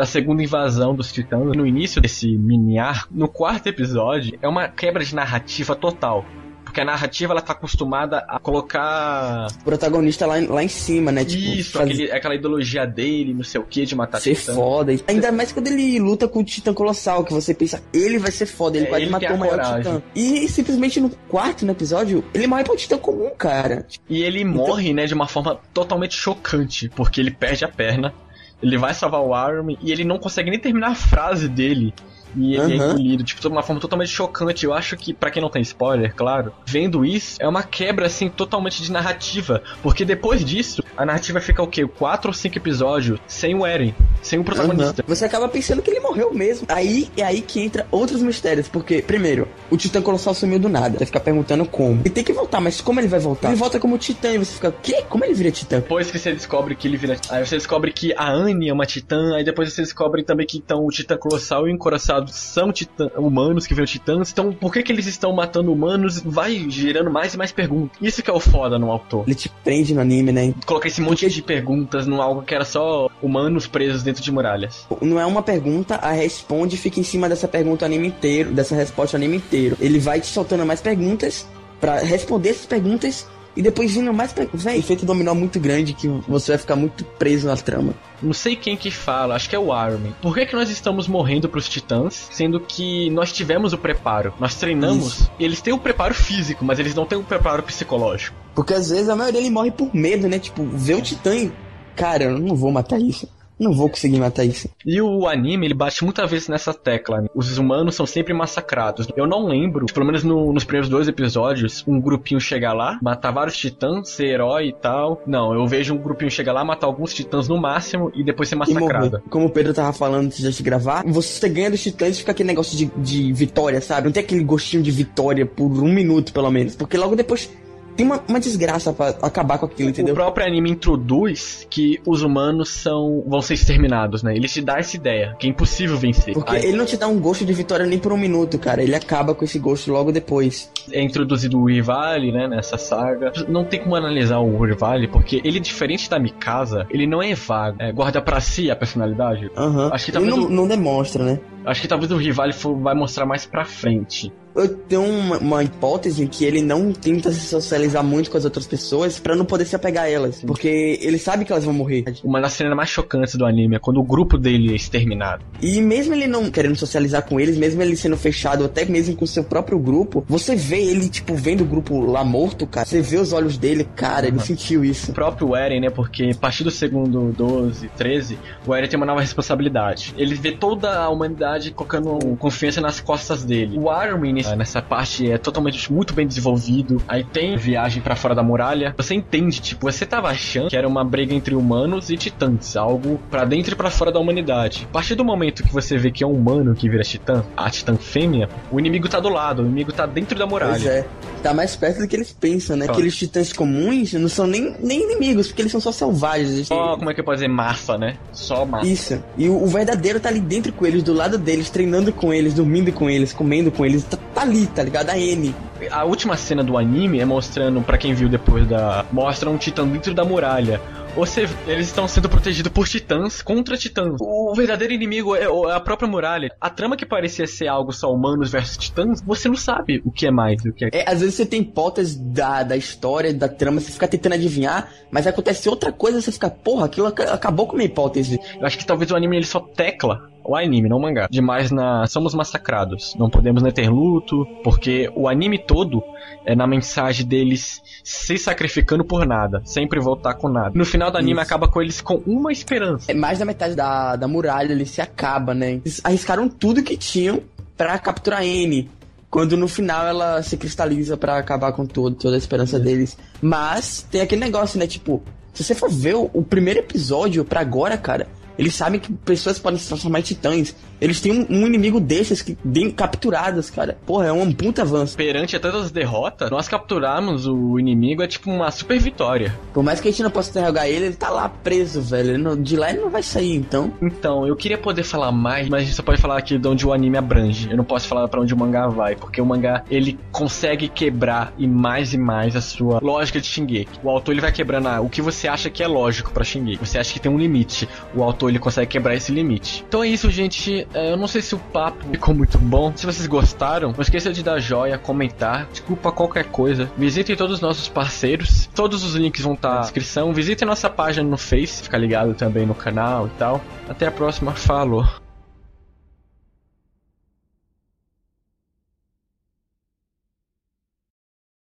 Da 0.00 0.06
segunda 0.06 0.42
invasão 0.42 0.94
dos 0.94 1.12
titãs, 1.12 1.44
no 1.54 1.66
início 1.66 2.00
desse 2.00 2.26
mini 2.38 2.78
arco, 2.78 3.12
no 3.14 3.28
quarto 3.28 3.66
episódio, 3.66 4.38
é 4.40 4.48
uma 4.48 4.66
quebra 4.66 5.04
de 5.04 5.14
narrativa 5.14 5.76
total. 5.76 6.24
Porque 6.64 6.80
a 6.80 6.84
narrativa 6.86 7.32
ela 7.34 7.42
tá 7.42 7.52
acostumada 7.52 8.24
a 8.28 8.38
colocar. 8.38 9.48
O 9.60 9.64
protagonista 9.64 10.24
lá, 10.24 10.40
em- 10.40 10.46
lá 10.46 10.62
em 10.64 10.68
cima, 10.68 11.10
né? 11.12 11.22
Tipo, 11.24 11.42
Isso, 11.42 11.72
faz- 11.72 11.90
aquele- 11.90 12.12
aquela 12.12 12.34
ideologia 12.34 12.86
dele, 12.86 13.34
não 13.34 13.42
sei 13.44 13.60
o 13.60 13.64
que, 13.64 13.84
de 13.84 13.94
matar 13.94 14.20
ser 14.20 14.36
titã. 14.36 14.54
foda. 14.54 14.92
Ainda 15.06 15.30
mais 15.32 15.52
quando 15.52 15.66
ele 15.66 15.98
luta 15.98 16.26
com 16.28 16.38
o 16.40 16.44
Titã 16.44 16.72
Colossal, 16.72 17.24
que 17.24 17.32
você 17.34 17.52
pensa, 17.52 17.82
ele 17.92 18.18
vai 18.18 18.30
ser 18.30 18.46
foda, 18.46 18.76
ele 18.78 18.86
É, 18.86 18.88
quase 18.88 19.02
ele 19.04 19.10
matou 19.10 19.32
o 19.34 19.38
maior 19.38 19.50
coragem. 19.58 19.82
Titã. 19.82 20.02
E 20.14 20.48
simplesmente 20.48 20.98
no 21.00 21.10
quarto 21.28 21.66
no 21.66 21.72
episódio, 21.72 22.24
ele 22.32 22.46
morre 22.46 22.62
pra 22.64 22.72
um 22.72 22.76
Titã 22.76 22.96
comum, 22.96 23.30
cara. 23.36 23.84
E 24.08 24.22
ele 24.22 24.44
morre, 24.44 24.94
né, 24.94 25.04
de 25.06 25.12
uma 25.12 25.26
forma 25.28 25.58
totalmente 25.74 26.14
chocante, 26.14 26.88
porque 26.94 27.20
ele 27.20 27.32
perde 27.32 27.64
a 27.64 27.68
perna, 27.68 28.14
ele 28.62 28.78
vai 28.78 28.94
salvar 28.94 29.22
o 29.22 29.34
Armin 29.34 29.78
e 29.80 29.90
ele 29.92 30.04
não 30.04 30.18
consegue 30.18 30.50
nem 30.50 30.58
terminar 30.58 30.90
a 30.90 30.94
frase 30.94 31.48
dele. 31.48 31.94
E 32.36 32.54
ele 32.54 32.74
é 32.74 32.76
Aham. 32.76 32.90
engolido, 32.92 33.24
tipo, 33.24 33.40
de 33.40 33.48
uma 33.48 33.62
forma 33.62 33.80
totalmente 33.80 34.10
chocante. 34.10 34.64
Eu 34.64 34.72
acho 34.72 34.96
que, 34.96 35.12
pra 35.12 35.30
quem 35.30 35.42
não 35.42 35.50
tem 35.50 35.62
spoiler, 35.62 36.14
claro, 36.14 36.52
vendo 36.66 37.04
isso, 37.04 37.36
é 37.40 37.48
uma 37.48 37.62
quebra, 37.62 38.06
assim, 38.06 38.28
totalmente 38.28 38.82
de 38.82 38.90
narrativa. 38.92 39.62
Porque 39.82 40.04
depois 40.04 40.44
disso, 40.44 40.82
a 40.96 41.04
narrativa 41.04 41.40
fica 41.40 41.62
o 41.62 41.66
quê? 41.66 41.86
Quatro 41.86 42.30
ou 42.30 42.34
cinco 42.34 42.58
episódios 42.58 43.18
sem 43.26 43.54
o 43.54 43.66
Eren, 43.66 43.94
sem 44.22 44.38
o 44.38 44.44
protagonista. 44.44 45.02
Aham. 45.02 45.14
Você 45.14 45.24
acaba 45.24 45.48
pensando 45.48 45.82
que 45.82 45.90
ele 45.90 46.00
morreu 46.00 46.32
mesmo. 46.32 46.66
Aí 46.68 47.10
é 47.16 47.22
aí 47.22 47.40
que 47.40 47.60
entra 47.60 47.86
outros 47.90 48.22
mistérios. 48.22 48.68
Porque, 48.68 49.02
primeiro, 49.02 49.48
o 49.70 49.76
Titã 49.76 50.00
Colossal 50.00 50.34
sumiu 50.34 50.58
do 50.58 50.68
nada. 50.68 50.98
Você 50.98 51.06
fica 51.06 51.20
perguntando 51.20 51.64
como. 51.64 52.02
E 52.04 52.10
tem 52.10 52.24
que 52.24 52.32
voltar, 52.32 52.60
mas 52.60 52.80
como 52.80 53.00
ele 53.00 53.08
vai 53.08 53.20
voltar? 53.20 53.48
Ele 53.48 53.56
volta 53.56 53.78
como 53.78 53.98
Titã 53.98 54.32
e 54.32 54.38
você 54.38 54.54
fica, 54.54 54.72
quê? 54.82 55.02
Como 55.08 55.24
ele 55.24 55.34
vira 55.34 55.50
Titã? 55.50 55.80
Depois 55.80 56.10
que 56.10 56.18
você 56.18 56.32
descobre 56.32 56.74
que 56.74 56.86
ele 56.86 56.96
vira. 56.96 57.16
Aí 57.30 57.44
você 57.44 57.56
descobre 57.56 57.92
que 57.92 58.12
a 58.16 58.30
Anne 58.30 58.68
é 58.68 58.72
uma 58.72 58.86
titã. 58.86 59.34
Aí 59.34 59.44
depois 59.44 59.72
você 59.72 59.82
descobre 59.82 60.22
também 60.22 60.46
que 60.46 60.58
então 60.58 60.84
o 60.84 60.88
titã 60.88 61.16
colossal 61.16 61.66
e 61.66 61.70
o 61.70 61.74
encoraçado 61.74 62.19
são 62.28 62.72
titã, 62.72 63.10
humanos 63.16 63.66
que 63.66 63.74
viram 63.74 63.86
titãs. 63.86 64.30
Então 64.30 64.52
por 64.52 64.72
que, 64.72 64.82
que 64.82 64.92
eles 64.92 65.06
estão 65.06 65.32
matando 65.32 65.72
humanos? 65.72 66.20
Vai 66.20 66.66
gerando 66.68 67.10
mais 67.10 67.34
e 67.34 67.38
mais 67.38 67.52
perguntas. 67.52 67.98
Isso 68.00 68.22
que 68.22 68.30
é 68.30 68.32
o 68.32 68.40
foda 68.40 68.78
no 68.78 68.90
autor. 68.90 69.24
Ele 69.26 69.34
te 69.34 69.48
prende 69.62 69.94
no 69.94 70.00
anime, 70.00 70.32
né? 70.32 70.54
Colocar 70.66 70.88
esse 70.88 71.00
monte 71.00 71.28
de 71.28 71.42
perguntas 71.42 72.06
num 72.06 72.20
algo 72.20 72.42
que 72.42 72.54
era 72.54 72.64
só 72.64 73.08
humanos 73.22 73.66
presos 73.66 74.02
dentro 74.02 74.22
de 74.22 74.32
muralhas. 74.32 74.86
Não 75.00 75.20
é 75.20 75.26
uma 75.26 75.42
pergunta, 75.42 75.96
a 75.96 76.12
responde 76.12 76.76
fica 76.76 77.00
em 77.00 77.04
cima 77.04 77.28
dessa 77.28 77.46
pergunta 77.48 77.84
o 77.84 77.86
anime 77.86 78.08
inteiro, 78.08 78.52
dessa 78.52 78.74
resposta 78.74 79.16
o 79.16 79.18
anime 79.18 79.36
inteiro. 79.36 79.76
Ele 79.80 79.98
vai 79.98 80.20
te 80.20 80.26
soltando 80.26 80.64
mais 80.64 80.80
perguntas 80.80 81.46
pra 81.80 81.98
responder 81.98 82.50
essas 82.50 82.66
perguntas 82.66 83.26
e 83.56 83.62
depois 83.62 83.92
vindo 83.92 84.12
mais 84.12 84.32
perguntas. 84.32 84.62
Véi, 84.62 84.78
efeito 84.78 85.04
dominó 85.04 85.34
muito 85.34 85.58
grande 85.58 85.92
que 85.92 86.08
você 86.28 86.52
vai 86.52 86.58
ficar 86.58 86.76
muito 86.76 87.04
preso 87.04 87.46
na 87.46 87.56
trama. 87.56 87.94
Não 88.22 88.32
sei 88.32 88.54
quem 88.54 88.76
que 88.76 88.90
fala, 88.90 89.34
acho 89.34 89.48
que 89.48 89.56
é 89.56 89.58
o 89.58 89.72
Armin. 89.72 90.14
Por 90.20 90.34
que, 90.34 90.46
que 90.46 90.54
nós 90.54 90.70
estamos 90.70 91.08
morrendo 91.08 91.48
pros 91.48 91.68
titãs, 91.68 92.28
sendo 92.30 92.60
que 92.60 93.10
nós 93.10 93.32
tivemos 93.32 93.72
o 93.72 93.78
preparo? 93.78 94.32
Nós 94.38 94.54
treinamos. 94.54 95.30
Eles 95.38 95.60
têm 95.60 95.72
o 95.72 95.78
preparo 95.78 96.14
físico, 96.14 96.64
mas 96.64 96.78
eles 96.78 96.94
não 96.94 97.06
têm 97.06 97.18
o 97.18 97.24
preparo 97.24 97.62
psicológico. 97.62 98.36
Porque 98.54 98.74
às 98.74 98.90
vezes 98.90 99.08
a 99.08 99.16
maioria 99.16 99.40
ele 99.40 99.50
morre 99.50 99.70
por 99.70 99.94
medo, 99.94 100.28
né? 100.28 100.38
Tipo, 100.38 100.64
vê 100.64 100.94
o 100.94 101.02
titã 101.02 101.34
e. 101.34 101.52
Cara, 101.96 102.24
eu 102.24 102.38
não 102.38 102.54
vou 102.54 102.70
matar 102.70 103.00
isso. 103.00 103.28
Não 103.60 103.72
vou 103.74 103.88
conseguir 103.90 104.18
matar 104.18 104.44
isso. 104.44 104.68
E 104.86 105.00
o 105.02 105.28
anime, 105.28 105.66
ele 105.66 105.74
bate 105.74 106.02
muitas 106.02 106.30
vezes 106.30 106.48
nessa 106.48 106.72
tecla. 106.72 107.20
né? 107.20 107.28
Os 107.34 107.58
humanos 107.58 107.94
são 107.94 108.06
sempre 108.06 108.32
massacrados. 108.32 109.06
Eu 109.16 109.26
não 109.26 109.46
lembro, 109.46 109.84
pelo 109.86 110.06
menos 110.06 110.24
no- 110.24 110.52
nos 110.52 110.64
primeiros 110.64 110.88
dois 110.88 111.06
episódios, 111.08 111.84
um 111.86 112.00
grupinho 112.00 112.40
chegar 112.40 112.72
lá, 112.72 112.98
matar 113.02 113.30
vários 113.32 113.56
titãs, 113.56 114.08
ser 114.08 114.26
herói 114.26 114.68
e 114.68 114.72
tal. 114.72 115.22
Não, 115.26 115.52
eu 115.54 115.66
vejo 115.66 115.94
um 115.94 115.98
grupinho 115.98 116.30
chegar 116.30 116.52
lá, 116.52 116.64
matar 116.64 116.86
alguns 116.86 117.12
titãs 117.12 117.48
no 117.48 117.60
máximo 117.60 118.10
e 118.14 118.24
depois 118.24 118.48
ser 118.48 118.56
massacrado. 118.56 119.22
Como 119.28 119.46
o 119.46 119.50
Pedro 119.50 119.74
tava 119.74 119.92
falando 119.92 120.26
antes 120.26 120.56
de 120.56 120.62
gravar, 120.62 121.04
você 121.06 121.48
ganha 121.48 121.70
dos 121.70 121.82
titãs 121.82 122.16
e 122.16 122.20
fica 122.20 122.32
aquele 122.32 122.46
negócio 122.48 122.76
de, 122.76 122.86
de 122.96 123.32
vitória, 123.32 123.80
sabe? 123.80 124.06
Não 124.06 124.12
tem 124.12 124.22
aquele 124.22 124.42
gostinho 124.42 124.82
de 124.82 124.90
vitória 124.90 125.44
por 125.44 125.66
um 125.70 125.92
minuto, 125.92 126.32
pelo 126.32 126.50
menos. 126.50 126.74
Porque 126.76 126.96
logo 126.96 127.14
depois 127.14 127.50
tem 127.96 128.06
uma, 128.06 128.22
uma 128.28 128.40
desgraça 128.40 128.92
para 128.92 129.16
acabar 129.22 129.58
com 129.58 129.66
aquilo, 129.66 129.90
entendeu? 129.90 130.14
O 130.14 130.16
próprio 130.16 130.46
anime 130.46 130.70
introduz 130.70 131.66
que 131.68 132.00
os 132.06 132.22
humanos 132.22 132.70
são 132.70 133.22
vão 133.26 133.40
ser 133.40 133.54
exterminados, 133.54 134.22
né? 134.22 134.34
Ele 134.34 134.48
te 134.48 134.60
dá 134.60 134.78
essa 134.78 134.96
ideia, 134.96 135.36
que 135.38 135.46
é 135.46 135.50
impossível 135.50 135.96
vencer. 135.96 136.34
Porque 136.34 136.56
Aí, 136.56 136.66
ele 136.66 136.76
não 136.76 136.86
te 136.86 136.96
dá 136.96 137.06
um 137.06 137.18
gosto 137.18 137.44
de 137.44 137.52
vitória 137.52 137.86
nem 137.86 137.98
por 137.98 138.12
um 138.12 138.16
minuto, 138.16 138.58
cara. 138.58 138.82
Ele 138.82 138.94
acaba 138.94 139.34
com 139.34 139.44
esse 139.44 139.58
gosto 139.58 139.92
logo 139.92 140.12
depois. 140.12 140.70
É 140.92 141.02
introduzido 141.02 141.58
o 141.58 141.66
Rivali, 141.66 142.32
né, 142.32 142.48
nessa 142.48 142.78
saga. 142.78 143.32
Não 143.48 143.64
tem 143.64 143.80
como 143.80 143.94
analisar 143.94 144.38
o 144.38 144.62
Rivali, 144.64 145.08
porque 145.08 145.40
ele, 145.44 145.60
diferente 145.60 146.08
da 146.08 146.18
Mikasa, 146.18 146.86
ele 146.90 147.06
não 147.06 147.22
é 147.22 147.34
vago. 147.34 147.76
É, 147.80 147.92
guarda 147.92 148.20
para 148.20 148.40
si 148.40 148.70
a 148.70 148.76
personalidade. 148.76 149.50
Uhum. 149.56 149.92
Acho 149.92 150.06
que 150.06 150.12
talvez 150.12 150.32
ele 150.32 150.42
não, 150.42 150.48
o... 150.48 150.52
não 150.52 150.68
demonstra, 150.68 151.24
né? 151.24 151.40
Acho 151.64 151.82
que 151.82 151.88
talvez 151.88 152.10
o 152.10 152.16
Rivali 152.16 152.54
vai 152.80 152.94
mostrar 152.94 153.26
mais 153.26 153.44
pra 153.44 153.64
frente 153.64 154.32
eu 154.54 154.68
tenho 154.68 155.02
uma, 155.02 155.38
uma, 155.38 155.64
hipótese 155.64 156.26
que 156.26 156.44
ele 156.44 156.60
não 156.60 156.92
tenta 156.92 157.30
se 157.32 157.40
socializar 157.40 158.02
muito 158.02 158.30
com 158.30 158.36
as 158.36 158.44
outras 158.44 158.66
pessoas 158.66 159.18
para 159.18 159.36
não 159.36 159.44
poder 159.44 159.64
se 159.64 159.76
apegar 159.76 160.04
a 160.04 160.10
elas. 160.10 160.36
Sim. 160.36 160.46
Porque 160.46 160.98
ele 161.00 161.18
sabe 161.18 161.44
que 161.44 161.52
elas 161.52 161.64
vão 161.64 161.74
morrer. 161.74 162.04
Uma 162.24 162.40
das 162.40 162.52
cenas 162.54 162.76
mais 162.76 162.88
chocantes 162.88 163.34
do 163.34 163.44
anime 163.44 163.76
é 163.76 163.78
quando 163.78 164.00
o 164.00 164.02
grupo 164.02 164.36
dele 164.36 164.72
é 164.72 164.76
exterminado. 164.76 165.44
E 165.60 165.80
mesmo 165.80 166.14
ele 166.14 166.26
não 166.26 166.50
querendo 166.50 166.76
socializar 166.76 167.22
com 167.26 167.38
eles, 167.38 167.56
mesmo 167.56 167.82
ele 167.82 167.96
sendo 167.96 168.16
fechado, 168.16 168.64
até 168.64 168.84
mesmo 168.84 169.16
com 169.16 169.24
o 169.24 169.28
seu 169.28 169.44
próprio 169.44 169.78
grupo, 169.78 170.24
você 170.28 170.56
vê 170.56 170.82
ele, 170.82 171.08
tipo, 171.08 171.34
vendo 171.34 171.62
o 171.62 171.66
grupo 171.66 172.00
lá 172.00 172.24
morto, 172.24 172.66
cara. 172.66 172.86
Você 172.86 173.00
vê 173.00 173.18
os 173.18 173.32
olhos 173.32 173.56
dele, 173.56 173.84
cara, 173.84 174.26
uhum. 174.26 174.34
ele 174.34 174.40
sentiu 174.40 174.84
isso. 174.84 175.10
O 175.12 175.14
próprio 175.14 175.54
Eren, 175.54 175.80
né? 175.80 175.90
Porque 175.90 176.30
a 176.34 176.38
partir 176.38 176.64
do 176.64 176.70
segundo 176.70 177.32
12, 177.32 177.88
13, 177.96 178.38
o 178.66 178.74
Eren 178.74 178.88
tem 178.88 178.96
uma 178.96 179.06
nova 179.06 179.20
responsabilidade. 179.20 180.14
Ele 180.16 180.34
vê 180.34 180.52
toda 180.52 180.98
a 180.98 181.08
humanidade 181.08 181.70
colocando 181.70 182.18
confiança 182.36 182.80
nas 182.80 183.00
costas 183.00 183.44
dele. 183.44 183.78
O 183.78 183.88
Armin 183.88 184.39
nessa 184.56 184.82
parte 184.82 185.30
é 185.30 185.38
totalmente 185.38 185.92
muito 185.92 186.14
bem 186.14 186.26
desenvolvido. 186.26 187.02
Aí 187.08 187.24
tem 187.24 187.56
viagem 187.56 188.02
para 188.02 188.16
fora 188.16 188.34
da 188.34 188.42
muralha. 188.42 188.94
Você 188.96 189.14
entende, 189.14 189.60
tipo, 189.60 189.90
você 189.90 190.06
tava 190.06 190.28
achando 190.28 190.68
que 190.68 190.76
era 190.76 190.86
uma 190.86 191.04
briga 191.04 191.34
entre 191.34 191.54
humanos 191.54 192.10
e 192.10 192.16
titãs, 192.16 192.76
algo 192.76 193.20
para 193.30 193.44
dentro 193.44 193.74
e 193.74 193.76
para 193.76 193.90
fora 193.90 194.12
da 194.12 194.18
humanidade. 194.18 194.86
A 194.90 194.92
partir 194.92 195.14
do 195.14 195.24
momento 195.24 195.62
que 195.62 195.72
você 195.72 195.96
vê 195.96 196.10
que 196.10 196.24
é 196.24 196.26
um 196.26 196.32
humano 196.32 196.74
que 196.74 196.88
vira 196.88 197.02
titã, 197.02 197.44
a 197.56 197.70
titã 197.70 197.96
fêmea, 197.96 198.48
o 198.70 198.78
inimigo 198.78 199.08
tá 199.08 199.20
do 199.20 199.28
lado, 199.28 199.62
o 199.62 199.66
inimigo 199.66 199.92
tá 199.92 200.06
dentro 200.06 200.38
da 200.38 200.46
muralha. 200.46 200.72
Pois 200.72 200.86
é. 200.86 201.06
Tá 201.42 201.54
mais 201.54 201.74
perto 201.74 202.00
do 202.00 202.08
que 202.08 202.14
eles 202.14 202.32
pensam, 202.32 202.76
né? 202.76 202.84
Claro. 202.84 202.98
Aqueles 202.98 203.16
titãs 203.16 203.52
comuns 203.52 204.12
não 204.12 204.28
são 204.28 204.46
nem, 204.46 204.74
nem 204.80 205.02
inimigos, 205.02 205.48
porque 205.48 205.62
eles 205.62 205.72
são 205.72 205.80
só 205.80 205.90
selvagens. 205.90 206.68
Só, 206.68 206.96
como 206.96 207.10
é 207.10 207.14
que 207.14 207.20
eu 207.20 207.24
posso 207.24 207.36
dizer, 207.36 207.48
massa, 207.48 207.96
né? 207.96 208.16
Só 208.32 208.64
massa. 208.64 208.86
Isso. 208.86 209.22
E 209.38 209.48
o, 209.48 209.62
o 209.62 209.66
verdadeiro 209.66 210.20
tá 210.20 210.28
ali 210.28 210.40
dentro 210.40 210.72
com 210.72 210.86
eles, 210.86 211.02
do 211.02 211.12
lado 211.12 211.38
deles, 211.38 211.70
treinando 211.70 212.12
com 212.12 212.32
eles, 212.32 212.54
dormindo 212.54 212.92
com 212.92 213.08
eles, 213.08 213.32
comendo 213.32 213.70
com 213.70 213.86
eles. 213.86 214.04
Tá, 214.04 214.18
tá 214.34 214.42
ali, 214.42 214.66
tá 214.66 214.82
ligado? 214.82 215.10
A 215.10 215.18
N. 215.18 215.54
A 215.90 216.04
última 216.04 216.36
cena 216.36 216.62
do 216.62 216.76
anime 216.76 217.20
é 217.20 217.24
mostrando, 217.24 217.80
para 217.80 217.96
quem 217.96 218.12
viu 218.12 218.28
depois 218.28 218.68
da. 218.68 219.04
Mostra 219.10 219.48
um 219.48 219.56
titã 219.56 219.86
dentro 219.86 220.12
da 220.14 220.24
muralha. 220.24 220.80
Seja, 221.26 221.54
eles 221.66 221.86
estão 221.86 222.08
sendo 222.08 222.28
protegidos 222.28 222.72
por 222.72 222.88
titãs 222.88 223.40
contra 223.40 223.76
titãs. 223.76 224.16
O 224.20 224.52
verdadeiro 224.54 224.92
inimigo 224.92 225.36
é, 225.36 225.44
é 225.44 225.72
a 225.72 225.80
própria 225.80 226.08
muralha. 226.08 226.50
A 226.60 226.68
trama 226.68 226.96
que 226.96 227.06
parecia 227.06 227.46
ser 227.46 227.68
algo 227.68 227.92
só 227.92 228.12
humanos 228.12 228.50
versus 228.50 228.76
titãs, 228.76 229.20
você 229.22 229.48
não 229.48 229.56
sabe 229.56 230.02
o 230.04 230.10
que 230.10 230.26
é 230.26 230.30
mais, 230.30 230.64
o 230.64 230.72
que 230.72 230.86
é. 230.86 230.88
é 230.92 231.04
às 231.08 231.20
vezes 231.20 231.36
você 231.36 231.46
tem 231.46 231.62
pautas 231.62 232.16
da, 232.16 232.62
da 232.62 232.76
história, 232.76 233.32
da 233.32 233.48
trama, 233.48 233.80
você 233.80 233.92
fica 233.92 234.08
tentando 234.08 234.34
adivinhar, 234.34 234.90
mas 235.10 235.26
acontece 235.26 235.68
outra 235.68 235.92
coisa, 235.92 236.20
você 236.20 236.32
fica, 236.32 236.50
porra, 236.50 236.86
aquilo 236.86 237.06
acabou 237.06 237.66
com 237.66 237.74
a 237.74 237.76
minha 237.76 237.86
hipótese. 237.86 238.40
Eu 238.58 238.66
acho 238.66 238.78
que 238.78 238.86
talvez 238.86 239.10
o 239.10 239.16
anime 239.16 239.36
ele 239.36 239.46
só 239.46 239.60
tecla 239.60 240.30
o 240.50 240.56
anime, 240.56 240.88
não 240.88 240.96
o 240.96 241.02
mangá. 241.02 241.28
Demais 241.30 241.70
na 241.70 242.06
somos 242.06 242.34
massacrados. 242.34 243.14
Não 243.16 243.30
podemos 243.30 243.62
né, 243.62 243.70
ter 243.70 243.88
luto, 243.88 244.46
porque 244.64 245.10
o 245.14 245.28
anime 245.28 245.58
todo 245.58 246.02
é 246.44 246.56
na 246.56 246.66
mensagem 246.66 247.26
deles 247.26 247.80
se 248.02 248.36
sacrificando 248.36 249.04
por 249.04 249.26
nada, 249.26 249.62
sempre 249.64 250.00
voltar 250.00 250.34
com 250.34 250.48
nada. 250.48 250.72
No 250.74 250.84
final 250.84 251.10
do 251.10 251.18
anime 251.18 251.34
Isso. 251.34 251.42
acaba 251.42 251.68
com 251.68 251.80
eles 251.80 252.00
com 252.00 252.16
uma 252.26 252.50
esperança. 252.50 253.10
É 253.10 253.14
mais 253.14 253.38
da 253.38 253.44
metade 253.44 253.74
da, 253.74 254.16
da 254.16 254.26
muralha, 254.26 254.72
ele 254.72 254.86
se 254.86 255.00
acaba, 255.00 255.54
né? 255.54 255.80
Eles 255.84 256.00
arriscaram 256.02 256.48
tudo 256.48 256.82
que 256.82 256.96
tinham 256.96 257.40
para 257.76 257.98
capturar 257.98 258.44
N. 258.44 258.90
Quando 259.30 259.56
no 259.56 259.68
final 259.68 260.04
ela 260.06 260.42
se 260.42 260.56
cristaliza 260.56 261.16
para 261.16 261.38
acabar 261.38 261.72
com 261.72 261.86
todo, 261.86 262.16
toda 262.16 262.34
a 262.34 262.38
esperança 262.38 262.78
é. 262.78 262.80
deles. 262.80 263.16
Mas 263.40 264.04
tem 264.10 264.20
aquele 264.20 264.40
negócio, 264.40 264.78
né? 264.78 264.88
Tipo, 264.88 265.22
se 265.54 265.62
você 265.62 265.74
for 265.74 265.88
ver 265.88 266.16
o, 266.16 266.28
o 266.32 266.42
primeiro 266.42 266.80
episódio 266.80 267.44
pra 267.44 267.60
agora, 267.60 267.96
cara, 267.96 268.26
eles 268.58 268.74
sabem 268.74 269.00
que 269.00 269.12
pessoas 269.12 269.58
podem 269.58 269.78
se 269.78 269.88
transformar 269.88 270.20
em 270.20 270.22
titãs. 270.22 270.74
Eles 271.00 271.20
têm 271.20 271.32
um, 271.32 271.46
um 271.48 271.66
inimigo 271.66 271.98
desses 271.98 272.42
que 272.42 272.58
bem 272.62 272.90
capturados, 272.90 273.70
cara. 273.70 273.98
Porra, 274.06 274.26
é 274.26 274.32
um 274.32 274.52
puta 274.52 274.82
avanço. 274.82 275.16
Perante 275.16 275.56
a 275.56 275.60
todas 275.60 275.86
as 275.86 275.90
derrotas, 275.90 276.50
nós 276.50 276.68
capturarmos 276.68 277.46
o 277.46 277.78
inimigo 277.78 278.22
é 278.22 278.26
tipo 278.26 278.50
uma 278.50 278.70
super 278.70 278.98
vitória. 278.98 279.58
Por 279.72 279.82
mais 279.82 280.00
que 280.00 280.08
a 280.08 280.10
gente 280.10 280.22
não 280.22 280.30
possa 280.30 280.50
interrogar 280.50 280.86
ele, 280.86 281.06
ele 281.06 281.14
tá 281.14 281.30
lá 281.30 281.48
preso, 281.48 282.02
velho. 282.02 282.38
Não, 282.38 282.60
de 282.60 282.76
lá 282.76 282.90
ele 282.90 283.00
não 283.00 283.08
vai 283.08 283.22
sair, 283.22 283.54
então. 283.54 283.92
Então, 284.02 284.46
eu 284.46 284.54
queria 284.54 284.76
poder 284.76 285.02
falar 285.02 285.32
mais, 285.32 285.68
mas 285.68 285.82
a 285.82 285.84
gente 285.86 285.94
só 285.94 286.02
pode 286.02 286.20
falar 286.20 286.36
aqui 286.36 286.58
de 286.58 286.68
onde 286.68 286.86
o 286.86 286.92
anime 286.92 287.16
abrange. 287.16 287.70
Eu 287.70 287.76
não 287.78 287.84
posso 287.84 288.06
falar 288.06 288.28
para 288.28 288.40
onde 288.40 288.52
o 288.52 288.56
mangá 288.56 288.86
vai, 288.88 289.16
porque 289.16 289.40
o 289.40 289.46
mangá 289.46 289.82
ele 289.90 290.18
consegue 290.30 290.88
quebrar 290.88 291.54
e 291.56 291.66
mais 291.66 292.12
e 292.12 292.18
mais 292.18 292.54
a 292.54 292.60
sua 292.60 293.00
lógica 293.02 293.40
de 293.40 293.46
Shingeki. 293.46 294.00
O 294.02 294.10
autor 294.10 294.32
ele 294.32 294.40
vai 294.42 294.52
quebrando 294.52 294.88
a, 294.88 295.00
o 295.00 295.08
que 295.08 295.22
você 295.22 295.48
acha 295.48 295.70
que 295.70 295.82
é 295.82 295.86
lógico 295.86 296.30
para 296.30 296.44
Shingeki. 296.44 296.84
Você 296.84 296.98
acha 296.98 297.12
que 297.12 297.20
tem 297.20 297.32
um 297.32 297.38
limite. 297.38 297.88
O 298.14 298.22
autor 298.22 298.49
ele 298.50 298.58
consegue 298.58 298.86
quebrar 298.86 299.14
esse 299.14 299.32
limite. 299.32 299.84
Então 299.88 300.02
é 300.02 300.08
isso, 300.08 300.30
gente. 300.30 300.86
É, 300.92 301.12
eu 301.12 301.16
não 301.16 301.26
sei 301.26 301.40
se 301.42 301.54
o 301.54 301.58
papo 301.58 302.04
ficou 302.10 302.34
muito 302.34 302.58
bom. 302.58 302.92
Se 302.94 303.06
vocês 303.06 303.26
gostaram, 303.26 303.92
não 303.92 304.00
esqueça 304.00 304.32
de 304.32 304.42
dar 304.42 304.58
joia, 304.58 304.98
comentar. 304.98 305.66
Desculpa 305.70 306.12
qualquer 306.12 306.44
coisa. 306.44 306.90
Visitem 306.96 307.36
todos 307.36 307.56
os 307.56 307.60
nossos 307.60 307.88
parceiros. 307.88 308.68
Todos 308.74 309.04
os 309.04 309.14
links 309.14 309.42
vão 309.42 309.54
estar 309.54 309.74
na 309.74 309.80
descrição. 309.80 310.32
Visitem 310.32 310.66
nossa 310.66 310.90
página 310.90 311.28
no 311.28 311.38
Face. 311.38 311.82
Fica 311.82 311.96
ligado 311.96 312.34
também 312.34 312.66
no 312.66 312.74
canal 312.74 313.26
e 313.26 313.30
tal. 313.30 313.60
Até 313.88 314.06
a 314.06 314.10
próxima. 314.10 314.52
Falou. 314.52 315.06